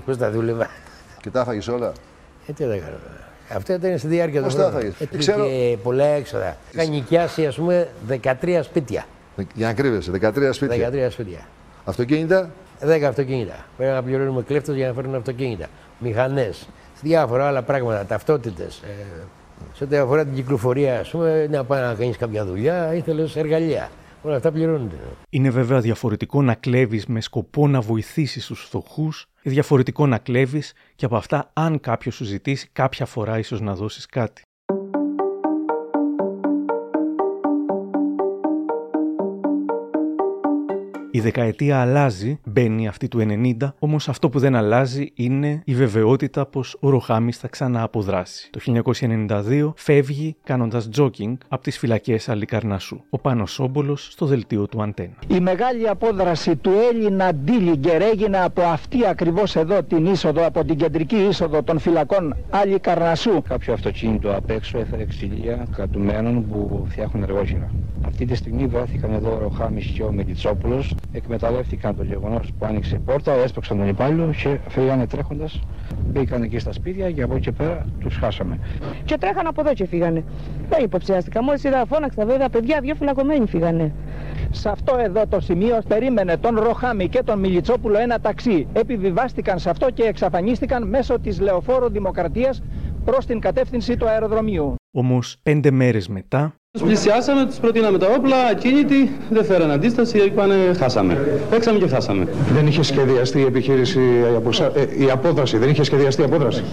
[0.05, 0.67] Πώς τα δούλευα.
[1.21, 1.91] Και τα έφαγες όλα;
[2.47, 2.97] Ε, τι δεν κάνω.
[3.55, 4.77] Αυτό ήταν στη διάρκεια Πώς του τα χρόνου.
[4.79, 5.47] έφαγες; Έτρεχε Ξέρω-
[5.83, 6.57] πολλά έξοδα.
[6.71, 9.05] Είχα νοικιάσει, ας πούμε, 13 σπίτια.
[9.53, 10.89] Για να κρύβεσαι, 13 σπίτια.
[10.89, 11.39] 13 σπίτια.
[11.85, 12.49] Αυτοκίνητα;
[12.81, 13.65] 10 αυτοκίνητα.
[13.77, 15.65] Πρέπει να πληρώνουμε κλέφτες για να φέρουν αυτοκίνητα.
[15.99, 16.67] Μηχανές.
[17.01, 18.05] Διάφορα άλλα πράγματα.
[18.05, 18.81] Ταυτότητες.
[18.85, 19.03] Ε,
[19.73, 23.89] σε ό,τι αφορά την κυκλοφορία, ας πούμε, να πάει να κάνεις κάποια δουλειά, ήθελες εργαλεία.
[24.27, 24.95] Όλα αυτά πληρώνονται.
[25.29, 30.73] Είναι βέβαια διαφορετικό να κλέβεις με σκοπό να βοηθήσεις τους φτωχούς και διαφορετικό να κλέβεις
[30.95, 34.41] και από αυτά αν κάποιος σου ζητήσει κάποια φορά ίσως να δώσεις κάτι.
[41.17, 43.25] Η δεκαετία αλλάζει, μπαίνει αυτή του
[43.59, 48.49] 90, όμως αυτό που δεν αλλάζει είναι η βεβαιότητα πως ο Ροχάμις θα ξανααποδράσει.
[48.49, 53.01] Το 1992 φεύγει κάνοντας τζόκινγκ από τις φυλακές Αλικαρνασού.
[53.09, 55.13] Ο Πάνος Σόμπολος στο δελτίο του Αντένα.
[55.27, 60.75] Η μεγάλη απόδραση του Έλληνα Ντίλιγκερ έγινε από αυτή ακριβώς εδώ την είσοδο, από την
[60.75, 63.41] κεντρική είσοδο των φυλακών Άλλη Καρνασού.
[63.41, 67.71] Κάποιο αυτοκίνητο απ' έξω έφερε ξυλία κρατουμένων που φτιάχνουν εργόχειρα.
[68.05, 70.95] Αυτή τη στιγμή βρέθηκαν εδώ ο Ροχάμις και ο Μελιτσόπουλος.
[71.11, 75.61] Εκμεταλλεύτηκαν το γεγονός που άνοιξε η πόρτα, έσπρωξαν τον υπάλληλο και φύγανε τρέχοντας.
[76.05, 78.59] Μπήκαν εκεί στα σπίτια και από εκεί και πέρα τους χάσαμε.
[79.05, 80.23] Και τρέχαν από εδώ και φύγανε.
[80.69, 81.43] Δεν υποψιάστηκα.
[81.43, 83.93] Μόλις είδα, φώναξα βέβαια, παιδιά, δύο φυλακωμένοι φύγανε.
[84.51, 88.67] Σε αυτό εδώ το σημείο περίμενε τον Ροχάμι και τον Μιλιτσόπουλο ένα ταξί.
[88.73, 92.63] Επιβιβάστηκαν σε αυτό και εξαφανίστηκαν μέσω της Λεωφόρου Δημοκρατίας
[93.05, 94.75] προς την κατεύθυνση του αεροδρομίου.
[94.91, 100.55] Όμως πέντε μέρες μετά Τους πλησιάσαμε, τους προτείναμε τα όπλα, ακίνητοι, δεν φέραν αντίσταση, είπανε
[100.77, 101.39] χάσαμε.
[101.49, 102.27] Παίξαμε και χάσαμε.
[102.53, 104.71] Δεν είχε σχεδιαστεί η επιχείρηση, η, αποσά...
[104.75, 106.63] ε, η απόδραση, δεν είχε σχεδιαστεί η απόδραση;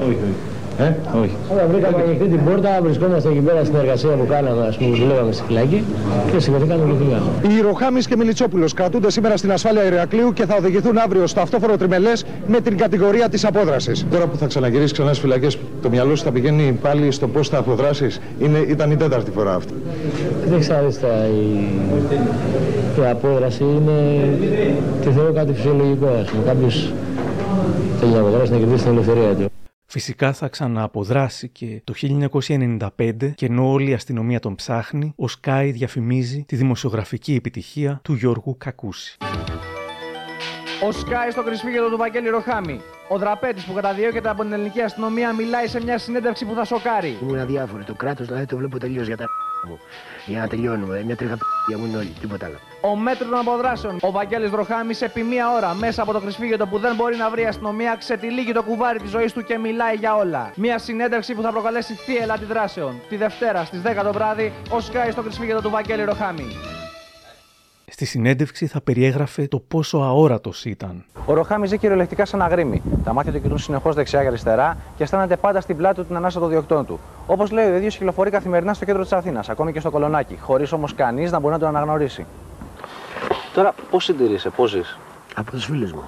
[0.00, 0.34] Όχι, όχι.
[0.78, 1.36] Ε; όχι.
[1.52, 4.96] Όταν βρήκαμε ανοιχτή την πόρτα, βρισκόμαστε εκεί πέρα στην εργασία που κάναμε, ας πούμε, που
[4.96, 5.84] δουλεύαμε στη φυλακή
[6.32, 7.56] και σηκωθήκαμε και φύγαμε.
[7.56, 11.76] Οι Ροχάμι και Μιλιτσόπουλος κρατούνται σήμερα στην ασφάλεια Ηρακλείου και θα οδηγηθούν αύριο στο αυτόφορο
[11.76, 14.06] τριμελές με την κατηγορία της απόδρασης.
[14.10, 17.48] Τώρα που θα ξαναγυρίσεις ξανά στις φυλακές, το μυαλό σου θα πηγαίνει πάλι στο πώς
[17.48, 18.20] θα αποδράσεις.
[18.68, 19.74] Ήταν η τέταρτη φορά αυτή.
[20.48, 21.06] Δεν ξέρετε,
[21.42, 21.68] η...
[23.00, 24.28] η απόδραση είναι
[25.02, 26.06] τη θεωρώ κάτι φυσιολογικό.
[26.20, 26.42] Ας πούμε.
[26.46, 26.92] Κάποιος
[28.00, 29.53] θέλει να αποδράσει να κερδίσει την ελευθερία του.
[29.94, 31.94] Φυσικά θα ξανααποδράσει και το
[32.98, 38.14] 1995 και ενώ όλη η αστυνομία τον ψάχνει, ο Σκάι διαφημίζει τη δημοσιογραφική επιτυχία του
[38.14, 39.16] Γιώργου Κακούση.
[40.82, 42.80] Ο Σκάι στο κρυσφύγετο του Βαγγέλη Ροχάμι.
[43.08, 47.18] Ο δραπέτης που καταδιώκεται από την ελληνική αστυνομία μιλάει σε μια συνέντευξη που θα σοκάρει.
[47.22, 47.84] Ήμουν αδιάφορο.
[47.84, 49.24] Το κράτος δηλαδή το βλέπω τελείως για τα
[49.68, 49.78] μου.
[50.26, 51.02] Για να τελειώνουμε.
[51.04, 52.14] Μια τρίχα για μου είναι όλοι.
[52.20, 52.54] Τίποτα άλλο.
[52.80, 53.98] Ο μέτρο των αποδράσεων.
[54.00, 57.30] Ο Βαγγέλης Ροχάμις σε επί μία ώρα μέσα από το κρυσφύγετο που δεν μπορεί να
[57.30, 60.52] βρει η αστυνομία ξετυλίγει το κουβάρι της ζωής του και μιλάει για όλα.
[60.56, 63.00] Μια συνέντευξη που θα προκαλέσει θύελα αντιδράσεων.
[63.08, 66.46] Τη Δευτέρα στις 10 το βράδυ ο Σκάι στο κρυσφύγετο του Βαγγέλη Ροχάμι.
[67.90, 71.04] Στη συνέντευξη θα περιέγραφε το πόσο αόρατος ήταν.
[71.26, 72.82] Ο Ροχάμι ζει κυριολεκτικά σαν αγρίμι.
[73.04, 76.16] Τα μάτια του κοιτούν συνεχώς δεξιά και αριστερά και αισθάνεται πάντα στην πλάτη του την
[76.16, 77.00] ανάσα των διοκτών του.
[77.26, 80.72] Όπως λέει, ο ίδιος κυκλοφορεί καθημερινά στο κέντρο της Αθήνας, ακόμη και στο κολονάκι, χωρίς
[80.72, 82.26] όμως κανείς να μπορεί να τον αναγνωρίσει.
[83.54, 84.98] Τώρα, πώς συντηρείσαι, πώς ζεις;
[85.34, 86.02] Από τους φίλους μου.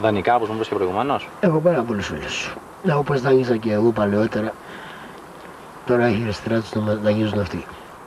[0.00, 1.28] Δανεικά, όπως μου είπες και προηγουμένως.
[1.40, 2.56] Έχω πάρα πολλού φίλους.
[2.82, 4.52] Να όπω δανείζα και εγώ παλαιότερα.
[5.86, 7.64] Τώρα έχει αριστερά τους να δανείζουν αυτοί.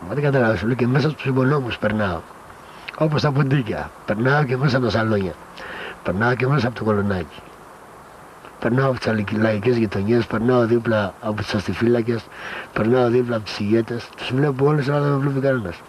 [0.07, 2.19] Μα δεν καταλαβαίνω, λέω και μέσα στους υπονόμους περνάω.
[2.97, 3.91] Όπως τα ποντίκια.
[4.05, 5.33] Περνάω και μέσα από τα σαλόνια.
[6.03, 7.41] Περνάω και μέσα από το κολονάκι.
[8.59, 12.23] Περνάω από τις λαϊκέ γειτονιές, περνάω δίπλα από του αστιφύλακες,
[12.73, 14.09] περνάω δίπλα από του ηγέτες.
[14.17, 15.81] Τους βλέπω όλου, αλλά δεν με βλέπει κανένας.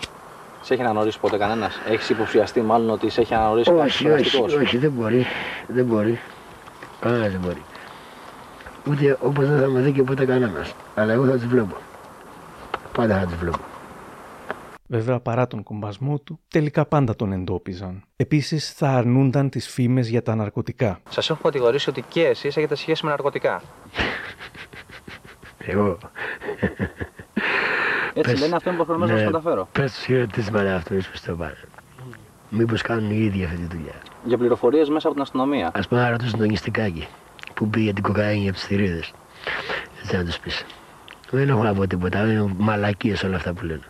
[0.62, 4.04] Σε έχει αναγνωρίσει ποτέ κανένας; Έχεις υποψιαστεί μάλλον ότι σε έχει αναγνωρίσει Όχι, κάποιος όχι,
[4.04, 5.26] περαστικός; όχι, δεν μπορεί.
[5.66, 6.20] Δεν μπορεί.
[7.00, 7.62] Κανένας δεν μπορεί.
[8.88, 10.74] Ούτε όπως δεν θα με δει και ποτέ κανένας.
[10.94, 11.76] Αλλά εγώ θα του βλέπω.
[12.92, 13.69] Πάντα θα του βλέπω.
[14.92, 18.02] Βέβαια, παρά τον κομπασμό του, τελικά πάντα τον εντόπιζαν.
[18.16, 21.00] Επίσης, θα αρνούνταν τις φήμες για τα ναρκωτικά.
[21.08, 23.62] Σας έχουν κατηγορήσει ότι και εσείς έχετε σχέση με ναρκωτικά.
[25.72, 25.98] Εγώ.
[28.14, 29.68] Έτσι λένε αυτό είναι που προσπαθώ να σας μεταφέρω.
[29.72, 31.54] Πες του χαιρετίσμα να αυτό ίσως το πάρε.
[32.48, 33.94] Μήπως κάνουν οι ίδιοι αυτή τη δουλειά.
[34.24, 35.66] Για πληροφορίες μέσα από την αστυνομία.
[35.66, 37.08] Α πούμε να ρωτήσουν τον νηστικάκι
[37.54, 39.12] που πήγε την κοκαίνη από τις θηρίδες.
[40.02, 40.64] Έτσι να τους πεις.
[41.30, 42.18] Δεν έχω να πω τίποτα.
[42.18, 43.84] Είναι μαλακίες όλα αυτά που λένε.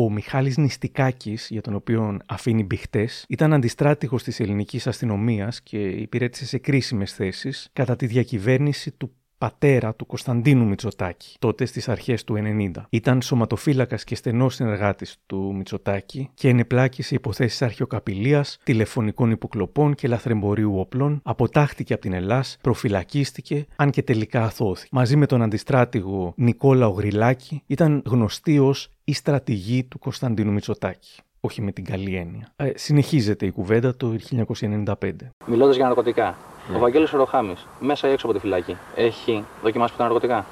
[0.00, 6.46] Ο Μιχάλης Νηστικάκης, για τον οποίο αφήνει μπηχτές, ήταν αντιστράτηγος της ελληνικής αστυνομίας και υπηρέτησε
[6.46, 12.34] σε κρίσιμες θέσεις κατά τη διακυβέρνηση του πατέρα του Κωνσταντίνου Μητσοτάκη, τότε στις αρχές του
[12.36, 12.86] 90.
[12.90, 20.08] Ήταν σωματοφύλακας και στενός συνεργάτης του Μητσοτάκη και ενεπλάκη σε υποθέσεις αρχαιοκαπηλείας, τηλεφωνικών υποκλοπών και
[20.08, 24.88] λαθρεμπορίου όπλων, αποτάχτηκε από την Ελλάς, προφυλακίστηκε, αν και τελικά αθώθη.
[24.90, 31.20] Μαζί με τον αντιστράτηγο Νικόλα Ογριλάκη ήταν γνωστή ως η στρατηγή του Κωνσταντίνου Μητσοτάκη.
[31.40, 32.52] Όχι με την καλή έννοια.
[32.56, 35.10] Ε, συνεχίζεται η κουβέντα το 1995.
[35.46, 36.36] Μιλώντας για ναρκωτικά.
[36.74, 40.46] Ο Βαγγέλης Ροχάμι, μέσα ή έξω από τη φυλάκη, έχει δοκιμάσει ποτέ ναρκωτικά;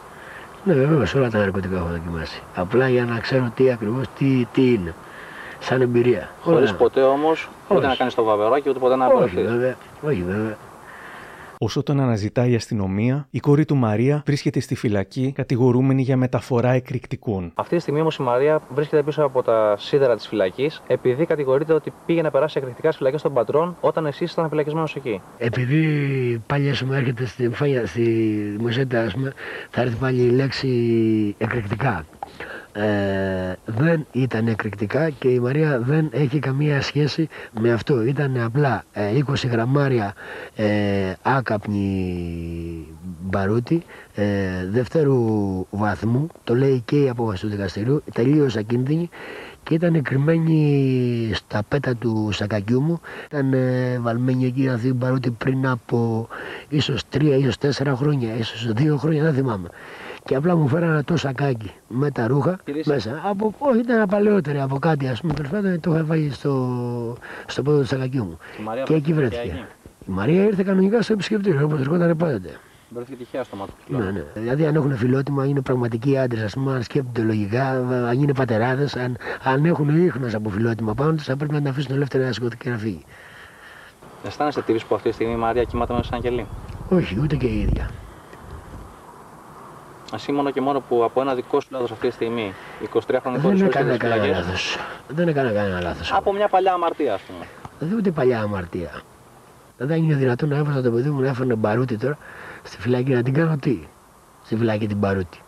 [0.64, 2.42] Ναι, βέβαια, σε όλα τα ναρκωτικά έχω δοκιμάσει.
[2.54, 4.94] Απλά για να ξέρω τι ακριβώς τι, τι είναι.
[5.58, 6.30] Σαν εμπειρία.
[6.42, 6.78] Χωρίς Όλα.
[6.78, 9.42] ποτέ όμως ούτε να κάνεις το βαβεράκι ούτε ποτέ να Όχι, απορρευτεί.
[9.42, 9.76] βέβαια.
[10.02, 10.56] Όχι, βέβαια.
[11.58, 16.70] Όσο τον αναζητάει η αστυνομία, η κόρη του Μαρία βρίσκεται στη φυλακή κατηγορούμενη για μεταφορά
[16.70, 17.52] εκρηκτικών.
[17.54, 21.72] Αυτή τη στιγμή όμως η Μαρία βρίσκεται πίσω από τα σίδερα της φυλακής επειδή κατηγορείται
[21.72, 25.20] ότι πήγε να περάσει εκρηκτικά στις φυλακές των πατρών όταν εσείς ήσασταν φυλακισμένος εκεί.
[25.38, 28.02] Επειδή πάλι ας πούμε, έρχεται στη, φάγια, στη
[28.56, 29.32] δημοσιότητα, ας πούμε,
[29.70, 32.04] θα έρθει πάλι η λέξη εκρηκτικά.
[32.78, 37.28] Ε, δεν ήταν εκρηκτικά και η Μαρία δεν έχει καμία σχέση
[37.60, 38.02] με αυτό.
[38.04, 40.14] Ήταν απλά ε, 20 γραμμάρια
[40.56, 42.86] ε, άκαπνη
[43.20, 43.82] μπαρούτι
[44.14, 44.24] ε,
[44.70, 45.24] δεύτερου
[45.70, 49.10] βαθμού, το λέει και η απόφαση του δικαστηρίου, τελείως ακίνδυνη
[49.62, 53.00] και ήταν κρυμμένη στα πέτα του σακακιού μου.
[53.26, 56.28] Ήταν ε, βαλμένη εκεί αυτή η μπαρούτι πριν από
[56.68, 59.68] ίσως τρία, ίσως τέσσερα χρόνια, ίσως δύο χρόνια, δεν θυμάμαι.
[60.26, 63.20] Και απλά μου φέρανε το σακάκι με τα ρούχα μέσα.
[63.24, 65.32] Από, όχι, ήταν παλαιότερα από κάτι, ας πούμε.
[65.32, 67.16] Τέλος πάντων το είχα βάλει στο,
[67.46, 68.38] στο πόδι του σακακιού μου.
[68.60, 69.58] Η Μαρία και εκεί βρέθηκε βρέθηκε.
[69.58, 70.10] εκεί.
[70.10, 72.50] Η Μαρία ήρθε κανονικά στο επισκεπτήριο όπω ερχόταν πάντοτε.
[72.88, 73.96] Βρέθηκε τυχαία στο μάτι του.
[73.96, 74.24] Ναι, ναι.
[74.34, 77.68] Δηλαδή, αν έχουν φιλότιμα, είναι πραγματικοί άντρες, ας πούμε, αν σκέφτονται λογικά,
[78.08, 81.70] αν είναι πατεράδες, αν, αν έχουν ίχνος από φιλότιμα πάνω τους, θα πρέπει να τα
[81.70, 83.04] αφήσουν ελεύθερα να σηκωθεί και να φύγει.
[84.26, 86.46] Αισθάνεστε τύψη που αυτή τη στιγμή η Μαρία κοιμάται μέσα σαν κελί.
[86.88, 87.90] Όχι, ούτε και η ίδια.
[90.16, 92.52] Εσύ μόνο και μόνο που από ένα δικό σου λάθος αυτή τη στιγμή,
[92.94, 94.78] 23 χρόνια Δεν κόρη σου έκανα βρίσκεται στις κανένα φυλακές, λάθος.
[95.08, 96.12] Δεν έκανα κανένα λάθος.
[96.12, 97.46] Από μια παλιά αμαρτία, ας πούμε.
[97.78, 99.02] Δεν ούτε παλιά αμαρτία.
[99.76, 102.18] Δεν είναι δυνατόν να έβαζα το παιδί μου να έφερνε μπαρούτι τώρα
[102.62, 103.78] στη φυλακή να την κάνω τι;
[104.44, 105.38] Στη φυλακή την μπαρούτι.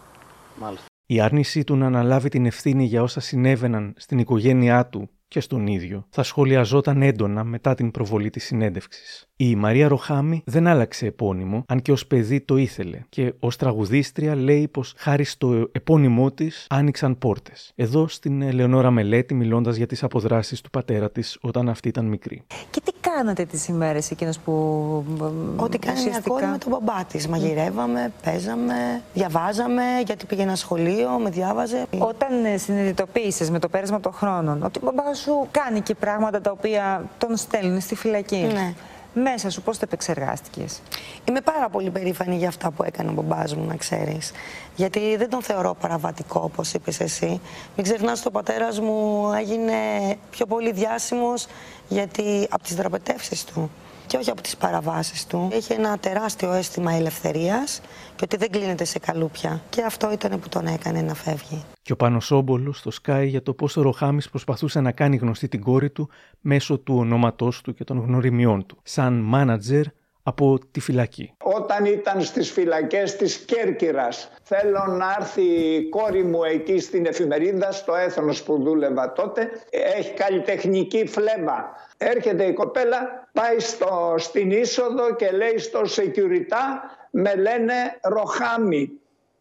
[0.60, 0.86] Μάλιστα.
[1.06, 5.66] Η άρνησή του να αναλάβει την ευθύνη για όσα συνέβαιναν στην οικογένειά του και στον
[5.66, 9.27] ίδιο θα σχολιαζόταν έντονα μετά την προβολή της συνέντευξης.
[9.40, 14.34] Η Μαρία Ροχάμι δεν άλλαξε επώνυμο, αν και ως παιδί το ήθελε και ως τραγουδίστρια
[14.34, 17.72] λέει πως χάρη στο επώνυμό της άνοιξαν πόρτες.
[17.74, 22.42] Εδώ στην Ελεονόρα Μελέτη μιλώντας για τις αποδράσεις του πατέρα της όταν αυτή ήταν μικρή.
[22.70, 24.52] Και τι κάνατε τις ημέρες εκείνες που
[25.56, 27.28] Ό,τι κάνει μια κόρη με τον μπαμπά της.
[27.28, 31.86] Μαγειρεύαμε, παίζαμε, διαβάζαμε, γιατί πήγε ένα σχολείο, με διάβαζε.
[31.98, 36.40] Όταν ε, συνειδητοποίησες με το πέρασμα των χρόνων ότι ο μπαμπάς σου κάνει και πράγματα
[36.40, 38.46] τα οποία τον στέλνουν στη φυλακή.
[38.52, 38.74] Ναι.
[39.14, 40.80] Μέσα σου πώς το επεξεργάστηκες;
[41.24, 44.32] Είμαι πάρα πολύ περήφανη για αυτά που έκανε ο μπαμπάς μου, να ξέρεις.
[44.76, 47.40] Γιατί δεν τον θεωρώ παραβατικό, όπως είπες εσύ.
[47.76, 49.74] Μην ξεχνάς ότι ο πατέρας μου έγινε
[50.30, 51.46] πιο πολύ διάσημος
[51.88, 53.70] γιατί από τις δραπετεύσεις του
[54.08, 55.48] και όχι από τις παραβάσεις του.
[55.52, 57.80] Είχε ένα τεράστιο αίσθημα ελευθερίας
[58.16, 59.62] και ότι δεν κλείνεται σε καλούπια.
[59.70, 61.64] Και αυτό ήταν που τον έκανε να φεύγει.
[61.82, 65.48] Και ο Πάνος Όμπολος στο Sky για το πώς ο Ροχάμις προσπαθούσε να κάνει γνωστή
[65.48, 66.08] την κόρη του
[66.40, 69.84] μέσω του ονόματός του και των γνωριμιών του, σαν μάνατζερ
[70.28, 71.32] από τη φυλακή.
[71.42, 77.72] Όταν ήταν στις φυλακές της Κέρκυρας θέλω να έρθει η κόρη μου εκεί στην εφημερίδα
[77.72, 79.50] στο έθνος που δούλευα τότε.
[79.70, 81.76] Έχει καλλιτεχνική φλέβα.
[81.96, 86.54] Έρχεται η κοπέλα πάει στο, στην είσοδο και λέει στο security
[87.10, 88.90] με λένε Ροχάμι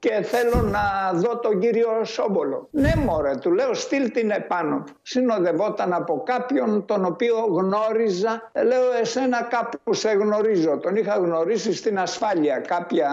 [0.07, 2.67] και θέλω να δω τον κύριο Σόμπολο.
[2.71, 4.83] Ναι μωρέ, του λέω στείλ την επάνω.
[5.01, 8.51] Συνοδευόταν από κάποιον τον οποίο γνώριζα.
[8.53, 10.77] Λέω εσένα κάπου σε γνωρίζω.
[10.77, 13.09] Τον είχα γνωρίσει στην ασφάλεια κάποια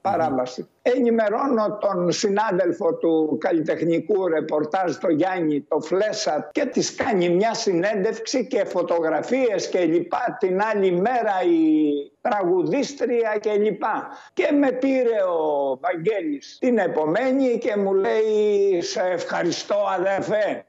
[0.00, 0.68] παράβαση.
[0.94, 8.46] Ενημερώνω τον συνάδελφο του καλλιτεχνικού ρεπορτάζ, το Γιάννη, το Φλέσα και της κάνει μια συνέντευξη
[8.46, 14.08] και φωτογραφίες και λοιπά την άλλη μέρα η τραγουδίστρια και λοιπά.
[14.32, 20.66] Και με πήρε ο Βαγγέλης την επομένη και μου λέει σε ευχαριστώ αδερφέ.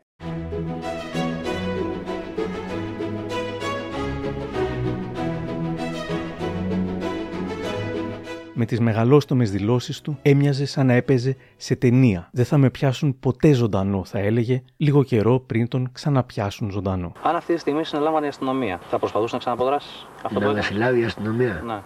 [8.60, 12.30] Με τις μεγαλόστομες δηλώσεις του έμοιαζε σαν να έπαιζε σε ταινία.
[12.32, 17.12] Δεν θα με πιάσουν ποτέ ζωντανό, θα έλεγε, λίγο καιρό πριν τον ξαναπιάσουν ζωντανό.
[17.24, 20.46] Αν αυτή τη στιγμή συνελάμβανε η αστυνομία, θα προσπαθούσε να ξαναποδράσεις αυτό Να που με
[20.46, 21.80] έκανε; συλλάβει η αστυνομία; Ναι.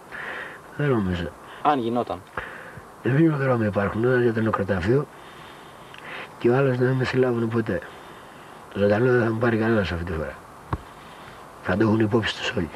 [0.76, 1.28] Δεν νομίζω.
[1.62, 2.22] Αν γινόταν.
[3.02, 4.04] Δύο δρόμοι υπάρχουν.
[4.04, 5.06] Ένα για το νεκροταφείο
[6.38, 7.80] και ο άλλος να μην με συλλάβουν ποτέ.
[8.72, 10.34] Το ζωντανό δεν θα μου πάρει κανένας αυτή τη φορά.
[11.62, 12.68] Θα το έχουν υπόψη τους όλοι.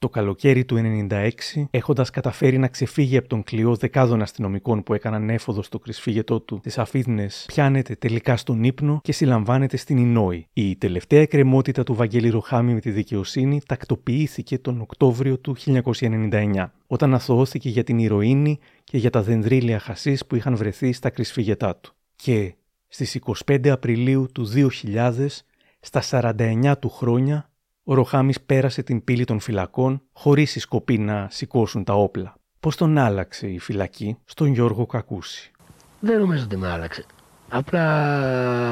[0.00, 1.30] Το καλοκαίρι του 1996,
[1.70, 6.60] έχοντας καταφέρει να ξεφύγει από τον κλειό δεκάδων αστυνομικών που έκαναν έφοδο στο κρυσφύγετό του
[6.62, 10.46] τι Αφίδνες, πιάνεται τελικά στον ύπνο και συλλαμβάνεται στην Ινόη.
[10.52, 17.14] Η τελευταία εκκρεμότητα του Βαγγέλη Ροχάμι με τη δικαιοσύνη τακτοποιήθηκε τον Οκτώβριο του 1999, όταν
[17.14, 21.92] αθωώθηκε για την ηρωίνη και για τα δενδρίλια χασίς που είχαν βρεθεί στα κρυσφύγετά του.
[22.16, 22.54] Και
[22.88, 24.48] στις 25 Απριλίου του
[24.92, 25.26] 2000,
[25.80, 27.47] στα 49 του χρόνια,
[27.90, 32.34] ο Ροχάμις πέρασε την πύλη των φυλακών χωρίς η σκοπή να σηκώσουν τα όπλα.
[32.60, 35.50] Πώς τον άλλαξε η φυλακή; Στον Γιώργο Κακούση.
[36.00, 37.04] Δεν νομίζω ότι με άλλαξε.
[37.48, 37.84] Απλά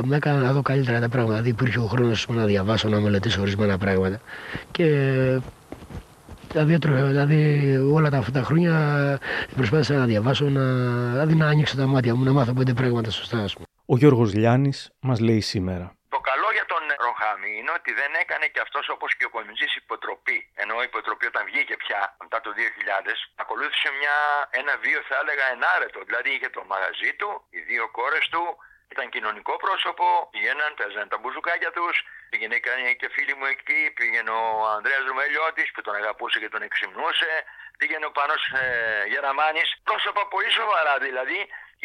[0.04, 1.32] με έκανε να δω καλύτερα τα πράγματα.
[1.34, 4.20] Δηλαδή υπήρχε ο χρόνος να διαβάσω, να μελετήσω ορισμένα πράγματα.
[4.70, 4.84] Και
[6.52, 9.18] δηλαδή, έτρωγα- δηλαδή όλα τα, αυτά τα χρόνια
[9.56, 10.62] προσπάθησα να διαβάσω, να,
[11.10, 13.38] δηλαδή να ανοίξω τα μάτια μου, να μάθω πέντε πράγματα σωστά.
[13.38, 13.66] Ας πούμε.
[13.86, 15.95] Ο Γιώργος Λιάννης μας λέει σήμερα.
[17.26, 19.74] Το καλό για τον Ροχάμι είναι ότι δεν έκανε και αυτός όπως και ο Κομιτζής
[19.76, 20.38] υποτροπή.
[20.54, 23.10] Ενώ η υποτροπή όταν βγήκε πια μετά το 2000
[23.42, 24.16] ακολούθησε μια,
[24.50, 26.00] ένα βίο θα έλεγα ενάρετο.
[26.08, 28.44] Δηλαδή είχε το μαγαζί του, οι δύο κόρες του,
[28.92, 31.96] ήταν κοινωνικό πρόσωπο, πηγαίναν, παίζανε τα μπουζουκάκια τους,
[32.30, 34.42] πήγαινε έκανε και φίλοι μου εκεί, πήγαινε ο
[34.74, 37.32] Ανδρέας Ρουμελιώτης που τον αγαπούσε και τον εξυμνούσε,
[37.78, 41.40] πήγαινε ο Πάνος ε, Γεραμάνης, πρόσωπα πολύ σοβαρά δηλαδή,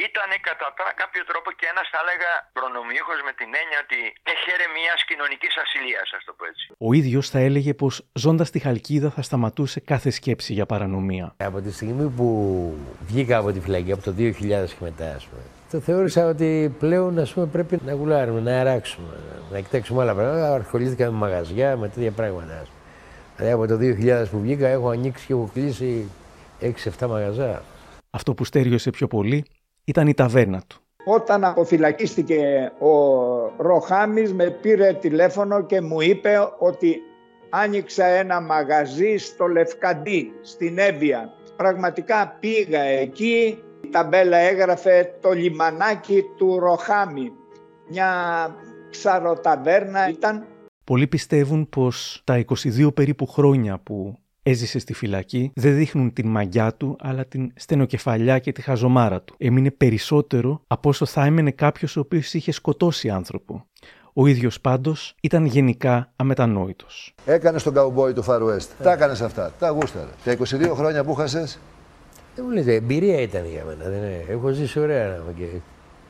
[0.08, 4.00] ήταν κατά τα- κάποιο τρόπο και ένας θα έλεγα προνομιούχος με την έννοια ότι
[4.36, 6.66] έχερε μιας κοινωνικής ασυλίας, ας το πω έτσι.
[6.88, 11.26] Ο ίδιος θα έλεγε πως ζώντας στη Χαλκίδα θα σταματούσε κάθε σκέψη για παρανομία.
[11.50, 12.28] Από τη στιγμή που
[13.10, 17.20] βγήκα από τη φυλακή, από το 2000 και μετά, ας πούμε, το θεώρησα ότι πλέον
[17.20, 19.14] ας πούμε, πρέπει να γουλάρουμε, να αράξουμε,
[19.52, 20.54] να εκτέξουμε άλλα πράγματα.
[20.56, 22.54] Ασχολήθηκα με μαγαζιά, με τέτοια πράγματα.
[22.60, 22.80] ας πούμε.
[23.36, 26.12] Δηλαδή από το 2000 που βγήκα έχω ανοίξει και έχω κλείσει
[26.62, 27.64] 6-7 μαγαζιά.
[28.10, 29.46] Αυτό που στέριωσε πιο πολύ
[29.84, 30.82] ήταν η ταβέρνα του.
[31.04, 32.94] Όταν αποφυλακίστηκε ο
[33.58, 37.02] Ροχάμις με πήρε τηλέφωνο και μου είπε ότι
[37.50, 41.34] άνοιξα ένα μαγαζί στο Λευκαντί, στην Εύβοια.
[41.56, 47.32] Πραγματικά πήγα εκεί, η ταμπέλα έγραφε το λιμανάκι του Ροχάμι.
[47.88, 48.10] Μια
[48.90, 50.46] ψαροταβέρνα ήταν
[50.84, 56.74] Πολλοί πιστεύουν πως τα 22 περίπου χρόνια που έζησε στη φυλακή δεν δείχνουν την μαγιά
[56.74, 59.36] του, αλλά την στενοκεφαλιά και τη χαζομάρα του.
[59.38, 63.66] Έμεινε περισσότερο από όσο θα έμενε κάποιος ο οποίος είχε σκοτώσει άνθρωπο.
[64.14, 67.14] Ο ίδιος πάντως ήταν γενικά αμετανόητος.
[67.26, 68.68] Έκανε τον καουμπόι του Far West.
[68.84, 69.52] Τα έκανες αυτά.
[69.60, 70.10] Τα γούσταρε.
[70.24, 71.60] Τα 22 χρόνια που χάσες;
[72.36, 73.89] Δεν μου λέτε, εμπειρία ήταν για μένα.
[73.89, 74.26] Δεν είναι.
[74.30, 75.46] Έχω ζήσει ωραία να είμαι και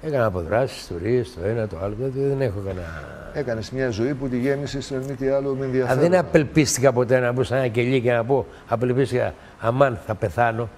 [0.01, 1.95] Έκανα αποδράσεις, ιστορίες, το ένα, το άλλο.
[1.99, 3.03] Δεν, δεν έχω κανένα.
[3.33, 5.99] Έκανες μια ζωή που τη γέμισε με μη τι άλλο με Α, ενδιαφέρον.
[5.99, 10.69] δεν απελπίστηκα ποτέ να μπω σε ένα κελί και να πω απελπίστηκα, αμάν θα πεθάνω.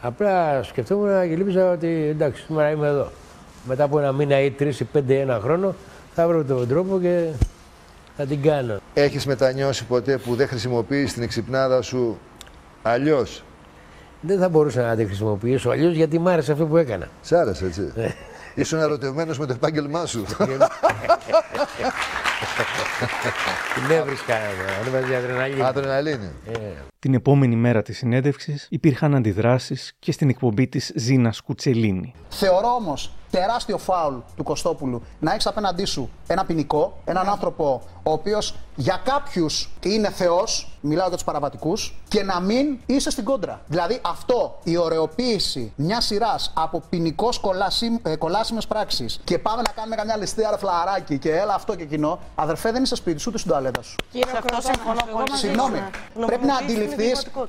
[0.00, 3.10] Απλά σκεφτόμουν και λύπησα ότι εντάξει, σήμερα είμαι εδώ.
[3.64, 5.74] Μετά από ένα μήνα ή τρεις ή πέντε ή ένα χρόνο
[6.14, 7.26] θα βρω τον τρόπο και
[8.16, 8.76] θα την κάνω.
[8.94, 12.18] Έχεις μετανιώσει ποτέ που δεν χρησιμοποιείς την εξυπνάδα σου
[12.82, 13.44] αλλιώς;
[14.20, 17.08] Δεν θα μπορούσα να τη χρησιμοποιήσω αλλιώς γιατί μ' άρεσε αυτό που έκανα.
[17.22, 17.92] Σ' άρεσε έτσι.
[18.54, 20.24] Ήσουν ερωτευμένος με το επάγγελμά σου.
[23.74, 24.34] Την έβρισκα,
[24.80, 25.62] ανέβαζε αδρεναλίνη.
[25.62, 26.30] Αδρεναλίνη.
[27.02, 32.14] Ε, Την επόμενη μέρα της συνέντευξης υπήρχαν αντιδράσεις και στην εκπομπή της Ζήνας Κουτσελίνη.
[32.28, 38.12] Θεωρώ όμως τεράστιο φάουλ του Κωστόπουλου να έχεις απέναντί σου ένα ποινικό, έναν άνθρωπο ο
[38.12, 43.60] οποίος για κάποιους είναι Θεός, μιλάω για τους παραβατικούς, και να μην είσαι στην κόντρα.
[43.66, 47.40] Δηλαδή αυτό, η ωρεοποίηση μιας σειράς από ποινικώς
[48.18, 52.18] κολάσιμες πράξεις και πάμε να κάνουμε καμιά ληστεία ρε φλαράκι και έλα αυτό και εκείνο,
[52.34, 53.96] αδερφέ δεν είσαι σπίτι σου, ούτε στην τουαλέτα σου.
[54.12, 55.36] Κύριε αυτό συμφωνώ πολύ.
[55.36, 55.78] Συγγνώμη,
[56.26, 56.89] πρέπει να αντιληφθεί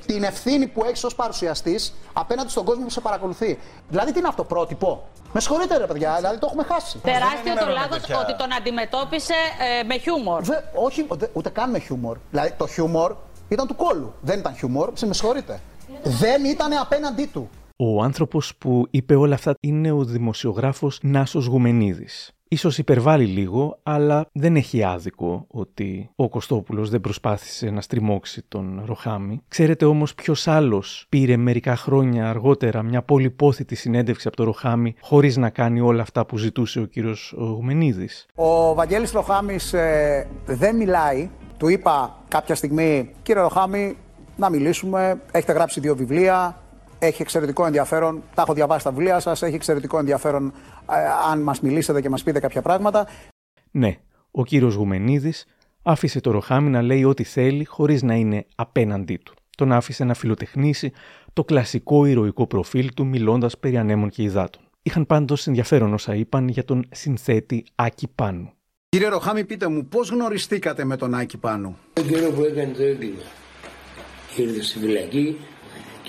[0.06, 3.60] την ευθύνη που έχεις ως παρουσιαστής απέναντι στον κόσμο που σε παρακολουθεί.
[3.90, 6.98] Δηλαδή, τι είναι αυτό, πρότυπο; Με συγχωρείτε, ρε παιδιά, δηλαδή το έχουμε χάσει.
[6.98, 9.34] Τεράστιο το λάθος ότι τον αντιμετώπισε
[9.80, 10.44] ε, με χιούμορ.
[10.44, 12.18] Βε, όχι, ούτε, ούτε καν με χιούμορ.
[12.30, 13.16] Δηλαδή το χιούμορ
[13.50, 14.14] ήταν του κόλου.
[14.22, 15.60] Δεν ήταν χιούμορ, σε με συγχωρείτε.
[16.04, 17.50] Δεν ήταν απέναντί του.
[17.84, 22.32] Ο άνθρωπος που είπε όλα αυτά είναι ο δημοσιογράφος Νάσος Γουμενίδης.
[22.48, 28.82] Ίσως υπερβάλλει λίγο, αλλά δεν έχει άδικο ότι ο Κωστόπουλος δεν προσπάθησε να στριμώξει τον
[28.86, 29.42] Ροχάμι.
[29.48, 35.38] Ξέρετε όμως ποιος άλλος πήρε μερικά χρόνια αργότερα μια πολυπόθητη συνέντευξη από τον Ροχάμι χωρίς
[35.38, 41.30] να κάνει όλα αυτά που ζητούσε ο κύριος Γουμενίδης; Ο Βαγγέλης Ροχάμης ε, δεν μιλάει.
[41.58, 43.98] Του είπα κάποια στιγμή, κύριε Ροχάμη,
[44.38, 45.22] να μιλήσουμε.
[45.32, 46.56] Έχετε γράψει δύο βιβλία.
[47.04, 48.24] Έχει εξαιρετικό ενδιαφέρον.
[48.36, 49.42] Τα έχω διαβάσει τα βιβλία σας.
[49.42, 50.54] Έχει εξαιρετικό ενδιαφέρον
[50.92, 50.94] ε,
[51.32, 53.08] αν μας μιλήσετε και μας πείτε κάποια πράγματα.
[53.72, 53.98] Ναι,
[54.32, 55.46] ο κύριος Γουμενίδης
[55.82, 59.34] άφησε το Ροχάμι να λέει ό,τι θέλει χωρίς να είναι απέναντί του.
[59.58, 60.92] Τον άφησε να φιλοτεχνήσει
[61.34, 64.62] το κλασικό ηρωικό προφίλ του μιλώντας περί ανέμων και υδάτων.
[64.82, 68.54] Είχαν πάντως ενδιαφέρον όσα είπαν για τον συνθέτη Άκη Πάνου.
[68.90, 72.84] Κύριε Ροχάμη, πείτε μου, πώς γνωριστήκατε με τον Άκη Πάνου; Τον καιρό που έκανε το
[72.84, 73.22] έγκλημα.
[74.38, 75.38] Ήρθε στη φυλακή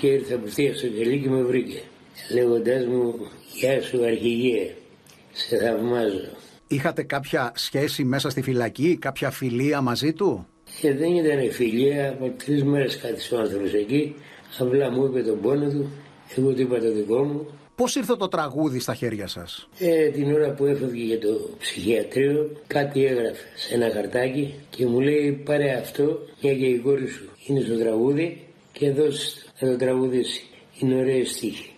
[0.03, 1.81] και ήρθε απευθείας στο κελί και με βρήκε.
[2.33, 3.15] Λέγοντάς μου,
[3.53, 4.73] Γεια σου αρχηγέ,
[5.33, 6.29] σε θαυμάζω.
[6.67, 10.47] Είχατε κάποια σχέση μέσα στη φυλακή, κάποια φιλία μαζί του;
[10.81, 14.15] Και δεν ήταν φιλία, από τρεις μέρες κάθισε ο άνθρωπος εκεί.
[14.59, 15.89] Απλά μου είπε τον πόνο του,
[16.35, 17.47] εγώ του είπα το δικό μου.
[17.75, 22.51] Πώς ήρθε το τραγούδι στα χέρια σας; Ε, την ώρα που έφευγε για το ψυχιατρίο,
[22.67, 27.29] κάτι έγραφε σε ένα χαρτάκι και μου λέει πάρε αυτό, μια και η κόρη σου
[27.47, 28.42] είναι στο τραγούδι
[28.73, 30.41] και δώσε το να το τραγουδήσει.
[30.79, 31.71] Είναι ωραία στίχη.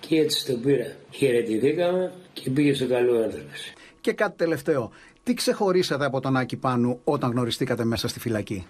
[0.00, 0.86] Και έτσι το πήρα.
[1.10, 3.72] Χαιρετηθήκαμε και πήγε στο καλό άνθρωπος.
[4.00, 4.90] Και κάτι τελευταίο.
[5.22, 8.66] Τι ξεχωρίσατε από τον Άκη Πάνου όταν γνωριστήκατε μέσα στη φυλακή;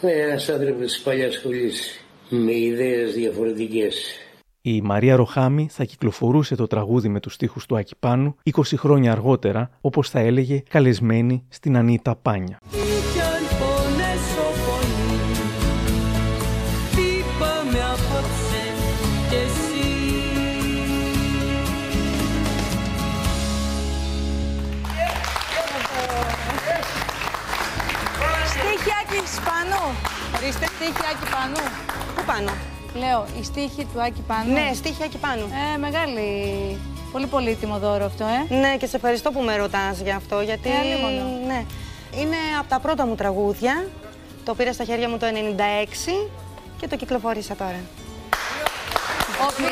[0.00, 4.20] Ένας άνθρωπος της παλιάς σχολής με ιδέες διαφορετικές.
[4.60, 9.12] Η Μαρία Ροχάμι θα κυκλοφορούσε το τραγούδι με τους στίχους του Άκη Πάνου 20 χρόνια
[9.12, 12.58] αργότερα, όπως θα έλεγε καλεσμένη στην Ανίτα Πάνια.
[30.86, 31.70] Στίχη Άκη Πανού.
[32.16, 32.50] Πού πάνω;
[32.94, 34.52] Λέω, η στίχη του Άκη Πανού.
[34.52, 35.46] Ναι, στίχη Άκη Πάνου.
[35.74, 36.26] Ε, μεγάλη.
[37.12, 38.54] Πολύ πολύτιμο δώρο αυτό, ε.
[38.54, 40.68] Ναι, και σε ευχαριστώ που με ρωτάς για αυτό, γιατί...
[40.68, 41.22] Ε, αλίμονο.
[41.46, 41.64] ναι.
[42.20, 43.88] Είναι από τα πρώτα μου τραγούδια.
[44.44, 46.28] Το πήρα στα χέρια μου το 96
[46.80, 47.80] και το κυκλοφόρησα τώρα.
[49.40, 49.68] Ο οποίος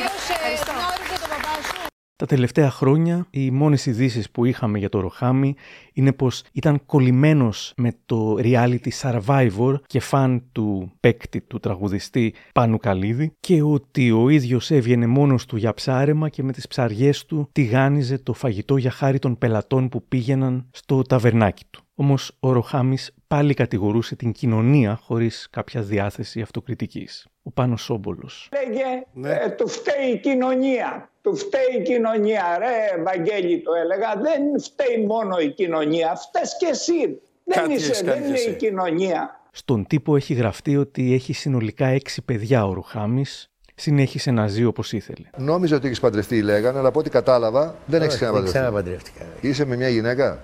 [0.67, 1.94] γνώριζε τον παπά σου.
[2.17, 5.55] Τα τελευταία χρόνια οι μόνες ειδήσεις που είχαμε για το Ροχάμι
[5.93, 12.77] είναι πως ήταν κολλημένος με το reality Survivor και φαν του παίκτη του τραγουδιστή Πάνου
[12.77, 17.49] Καλίδη και ότι ο ίδιος έβγαινε μόνος του για ψάρεμα και με τις ψαριές του
[17.51, 21.83] τηγάνιζε το φαγητό για χάρη των πελατών που πήγαιναν στο ταβερνάκι του.
[21.95, 27.27] Όμως ο Ροχάμις πάλι κατηγορούσε την κοινωνία χωρίς κάποια διάθεση αυτοκριτικής.
[27.43, 28.49] Ο Πάνος Σόμπολος.
[28.51, 31.09] Λέγε, ε, του φταίει η κοινωνία.
[31.25, 32.43] Του φταίει η κοινωνία.
[32.59, 34.13] Ρε, Βαγγέλη το έλεγα.
[34.21, 36.15] Δεν φταίει μόνο η κοινωνία.
[36.15, 37.21] Φταίς και εσύ.
[37.43, 38.49] Δεν, Κάτι είσαι, έχεις κάνει δεν κι είναι εσύ.
[38.49, 39.39] η κοινωνία.
[39.51, 43.49] Στον τύπο έχει γραφτεί ότι έχει συνολικά έξι παιδιά ο Ρουχάμις.
[43.75, 45.29] Συνέχισε να ζει όπως ήθελε.
[45.37, 48.57] Νόμιζα ότι έχεις παντρευτεί, λέγανε, αλλά από ό,τι κατάλαβα δεν έχεις Όχι, ξαναπαντρευτεί.
[48.57, 49.25] δεν ξαναπαντρεύτηκα.
[49.41, 50.39] Είσαι με μια γυναίκα;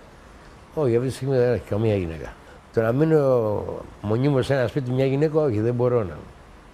[0.74, 2.34] Όχι, αυτή τη στιγμή δεν έχω καμία γυναίκα.
[2.74, 3.64] Το να μείνω
[4.02, 6.18] μονίμως σε ένα σπίτι μια γυναίκα, όχι, δεν μπορώ να.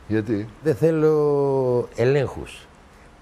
[0.08, 2.66] Γιατί; Δεν θέλω ελέγχους.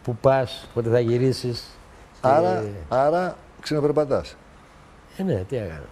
[0.05, 1.77] Πού πας, πότε θα γυρίσεις.
[2.21, 4.35] Άρα, άρα Ξενοπερπατάς.
[5.17, 5.83] Ε, ναι, τι έκανα.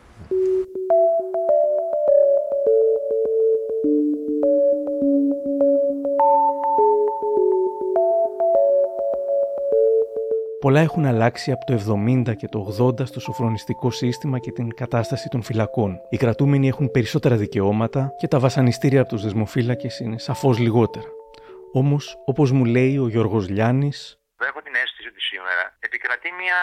[10.59, 15.30] Πολλά έχουν αλλάξει από το 70 και το 80 στο σοφρονιστικό σύστημα και την κατάσταση
[15.30, 16.01] των φυλακών.
[16.09, 21.05] Οι κρατούμενοι έχουν περισσότερα δικαιώματα και τα βασανιστήρια από τους δεσμοφύλακες είναι σαφώς λιγότερα.
[21.76, 24.17] Όμως, όπως μου λέει ο Γιώργος Λιάννης.
[24.38, 26.59] Έχω την αίσθηση ότι σήμερα επικρατεί μια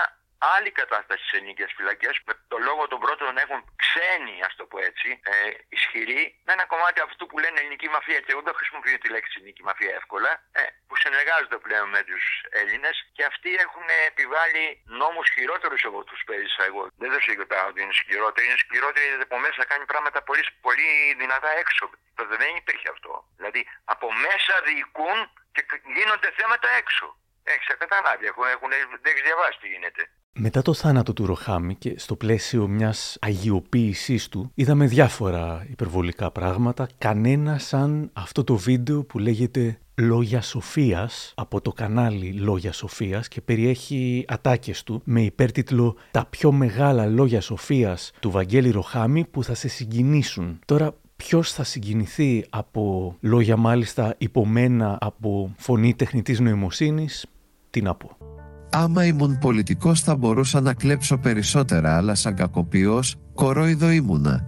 [0.55, 2.14] άλλη κατάσταση στις ελληνικές φυλακές.
[2.26, 5.34] Με το λόγο των πρώτων έχουν ξένοι, ας το πω έτσι, ε,
[5.76, 8.18] ισχυροί, με ένα κομμάτι αυτού που λένε ελληνική μαφία.
[8.24, 12.24] Και εγώ δεν χρησιμοποιώ τη λέξη ελληνική μαφία εύκολα, ε, που συνεργάζονται πλέον με τους
[12.61, 14.64] Έλληνες και αυτοί έχουν επιβάλει
[15.01, 16.82] νόμους χειρότερους από τους που έζησα εγώ.
[17.01, 18.47] Δεν το συζητάω ότι είναι σκληρότεροι.
[18.47, 20.88] Είναι σκληρότεροι γιατί από μέσα κάνει πράγματα πολύ, πολύ
[21.22, 21.84] δυνατά έξω.
[22.18, 23.12] Τότε δεν υπήρχε αυτό.
[23.36, 25.18] Δηλαδή από μέσα διοικούν
[25.55, 25.62] και
[25.97, 27.07] γίνονται θέματα έξω.
[27.45, 28.70] Έχει καταλάβει, έχουν, έχουν,
[29.03, 30.03] δεν έχεις διαβάσει τι γίνεται.
[30.39, 36.89] Μετά το θάνατο του Ροχάμι και στο πλαίσιο μιας αγιοποίησής του είδαμε διάφορα υπερβολικά πράγματα,
[36.99, 43.41] κανένα σαν αυτό το βίντεο που λέγεται Λόγια Σοφίας από το κανάλι Λόγια Σοφίας και
[43.41, 49.55] περιέχει ατάκες του με υπέρτιτλο «Τα πιο μεγάλα λόγια Σοφίας» του Βαγγέλη Ροχάμι που θα
[49.55, 50.59] σε συγκινήσουν.
[50.64, 57.26] Τώρα ποιος θα συγκινηθεί από λόγια μάλιστα υπομένα από φωνή τεχνητής νοημοσύνης,
[57.70, 58.30] τι να πω.
[58.73, 64.45] Άμα ήμουν πολιτικός θα μπορούσα να κλέψω περισσότερα, αλλά σαν κακοποιός, κορόιδο ήμουνα.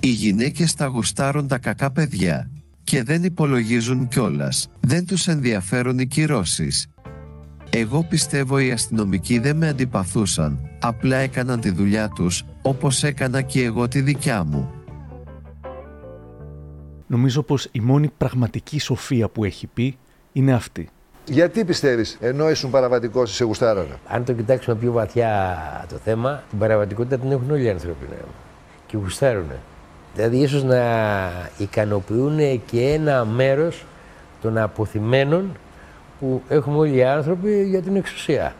[0.00, 2.50] Οι γυναίκες τα γουστάρουν τα κακά παιδιά
[2.84, 4.68] και δεν υπολογίζουν κιόλας.
[4.80, 6.86] Δεν τους ενδιαφέρουν οι κυρώσεις.
[7.70, 13.64] Εγώ πιστεύω οι αστυνομικοί δεν με αντιπαθούσαν, απλά έκαναν τη δουλειά τους, όπως έκανα και
[13.64, 14.70] εγώ τη δικιά μου.
[17.06, 19.96] Νομίζω πως η μόνη πραγματική σοφία που έχει πει
[20.32, 20.88] είναι αυτή.
[21.24, 23.98] Γιατί πιστεύεις, ενώ ήσουν παραβατικός, σε γουστάρανε.
[24.06, 28.06] Αν το κοιτάξουμε πιο βαθιά το θέμα, την παραβατικότητα την έχουν όλοι οι άνθρωποι.
[28.10, 28.16] Ναι.
[28.86, 29.50] Και γουστάρουν.
[30.14, 30.82] Δηλαδή, ίσως να
[31.58, 33.84] ικανοποιούν και ένα μέρος
[34.42, 35.56] των αποθυμένων
[36.20, 38.54] που έχουμε όλοι οι άνθρωποι για την εξουσία.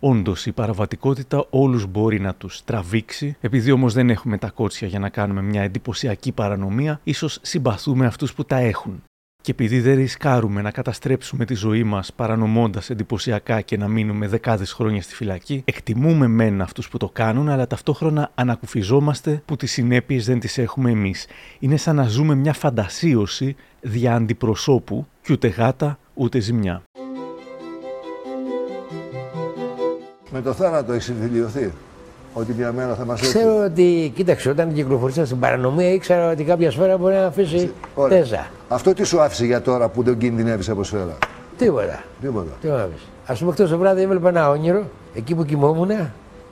[0.00, 3.36] Όντως, η παραβατικότητα όλους μπορεί να τους τραβήξει.
[3.40, 8.34] Επειδή όμως δεν έχουμε τα κότσια για να κάνουμε μια εντυπωσιακή παρανομία, ίσως συμπαθούμε αυτούς
[8.34, 9.02] που τα έχουν.
[9.48, 14.72] Και επειδή δεν ρισκάρουμε να καταστρέψουμε τη ζωή μας παρανομώντας εντυπωσιακά και να μείνουμε δεκάδες
[14.72, 20.26] χρόνια στη φυλακή, εκτιμούμε μεν αυτούς που το κάνουν, αλλά ταυτόχρονα ανακουφιζόμαστε που τις συνέπειες
[20.26, 21.26] δεν τις έχουμε εμείς.
[21.58, 26.82] Είναι σαν να ζούμε μια φαντασίωση δια αντιπροσώπου και ούτε γάτα ούτε ζημιά.
[30.30, 31.72] Με το θάνατο έχει συμφιλειωθεί.
[32.38, 33.38] Ότι μια μέρα θα μας έρθει.
[33.38, 37.72] Ξέρω ότι, κοίταξε, όταν κυκλοφορήσα στην παρανομία ήξερα ότι κάποια σφαίρα μπορεί να αφήσει
[38.08, 38.46] τέζα.
[38.68, 41.16] Αυτό τι σου άφησε για τώρα που δεν κινδυνεύεις από σφαίρα;
[41.58, 42.02] Τίποτα.
[42.20, 42.50] Τίποτα.
[42.60, 44.84] Τι μου άφησε; Α πούμε, χτες το βράδυ έβλεπα ένα όνειρο,
[45.14, 45.90] εκεί που κοιμόμουν,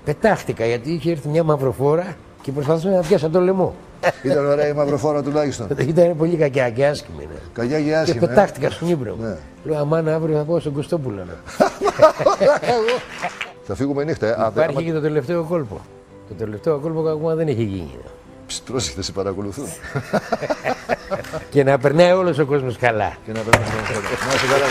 [0.04, 3.74] πετάχτηκα γιατί είχε έρθει μια μαυροφόρα και προσπαθούσα να πιάσω το λαιμό.
[4.22, 5.66] Ήταν ωραία η μαυροφόρα τουλάχιστον.
[5.88, 7.18] Ήταν πολύ κακιά και άσχημη.
[7.18, 7.38] Ναι.
[7.52, 8.20] Κακιά και άσχημη.
[8.20, 9.22] Και πετάχτηκα στον ύπνο μου.
[9.22, 9.36] Ναι.
[9.64, 11.22] Λέω, αμάνα αύριο θα πάω στον Κωστόπουλο.
[13.66, 13.74] Ναι.
[13.74, 14.26] Θα φύγουμε νύχτα.
[14.26, 14.48] Ε.
[14.48, 14.82] Υπάρχει άμα...
[14.82, 15.80] και το τελευταίο κόλπο.
[16.28, 17.90] Το τελευταίο κόλπο ακόμα δεν έχει γίνει.
[18.64, 19.66] Πρόσεχε, σε παρακολουθούν.
[21.50, 23.16] και να περνάει όλος ο κόσμος καλά.
[23.24, 24.32] Και να περνάει όλος ο κόσμος καλά.
[24.32, 24.66] Να σε καλά,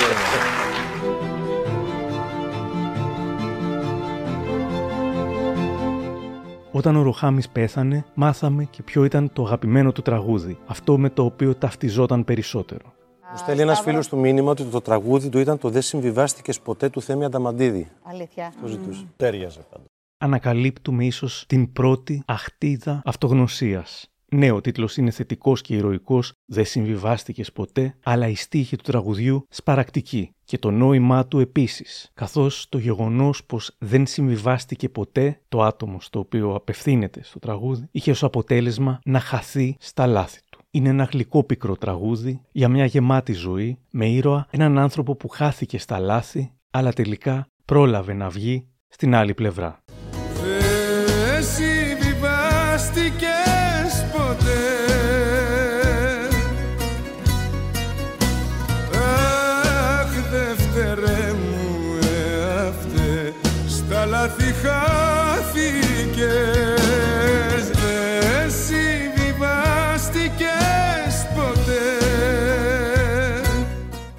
[6.71, 11.23] Όταν ο Ροχάμις πέθανε, μάθαμε και ποιο ήταν το αγαπημένο του τραγούδι, αυτό με το
[11.23, 12.94] οποίο ταυτιζόταν περισσότερο.
[13.35, 16.89] Μου στέλνει ένας φίλος του μήνυμα ότι το τραγούδι του ήταν το Δεν συμβιβάστηκες ποτέ
[16.89, 17.87] του Θέμη Ανταμαντίδη.
[18.03, 18.53] Αλήθεια.
[18.61, 19.03] Το ζητούσε.
[19.05, 19.09] Mm.
[19.15, 19.83] Τέριαζε πάντα.
[20.17, 24.09] Ανακαλύπτουμε ίσως την πρώτη αχτίδα αυτογνωσίας.
[24.31, 29.45] Ναι, ο τίτλος είναι θετικός και ηρωικός, δεν συμβιβάστηκες ποτέ, αλλά η στίχη του τραγουδιού
[29.49, 35.99] σπαρακτική και το νόημά του επίσης, καθώς το γεγονός πως δεν συμβιβάστηκε ποτέ το άτομο
[36.01, 40.39] στο οποίο απευθύνεται στο τραγούδι είχε ως αποτέλεσμα να χαθεί στα λάθη
[40.75, 45.77] είναι ένα γλυκό πικρό τραγούδι για μια γεμάτη ζωή με ήρωα έναν άνθρωπο που χάθηκε
[45.77, 49.83] στα λάθη αλλά τελικά πρόλαβε να βγει στην άλλη πλευρά.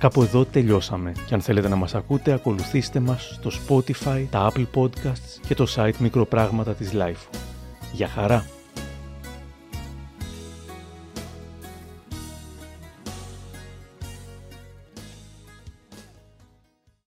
[0.06, 4.66] Κάπου εδώ τελειώσαμε και αν θέλετε να μας ακούτε ακολουθήστε μας στο Spotify, τα Apple
[4.74, 7.36] Podcasts και το site Μικροπράγματα της Life.
[7.92, 8.55] Για χαρά!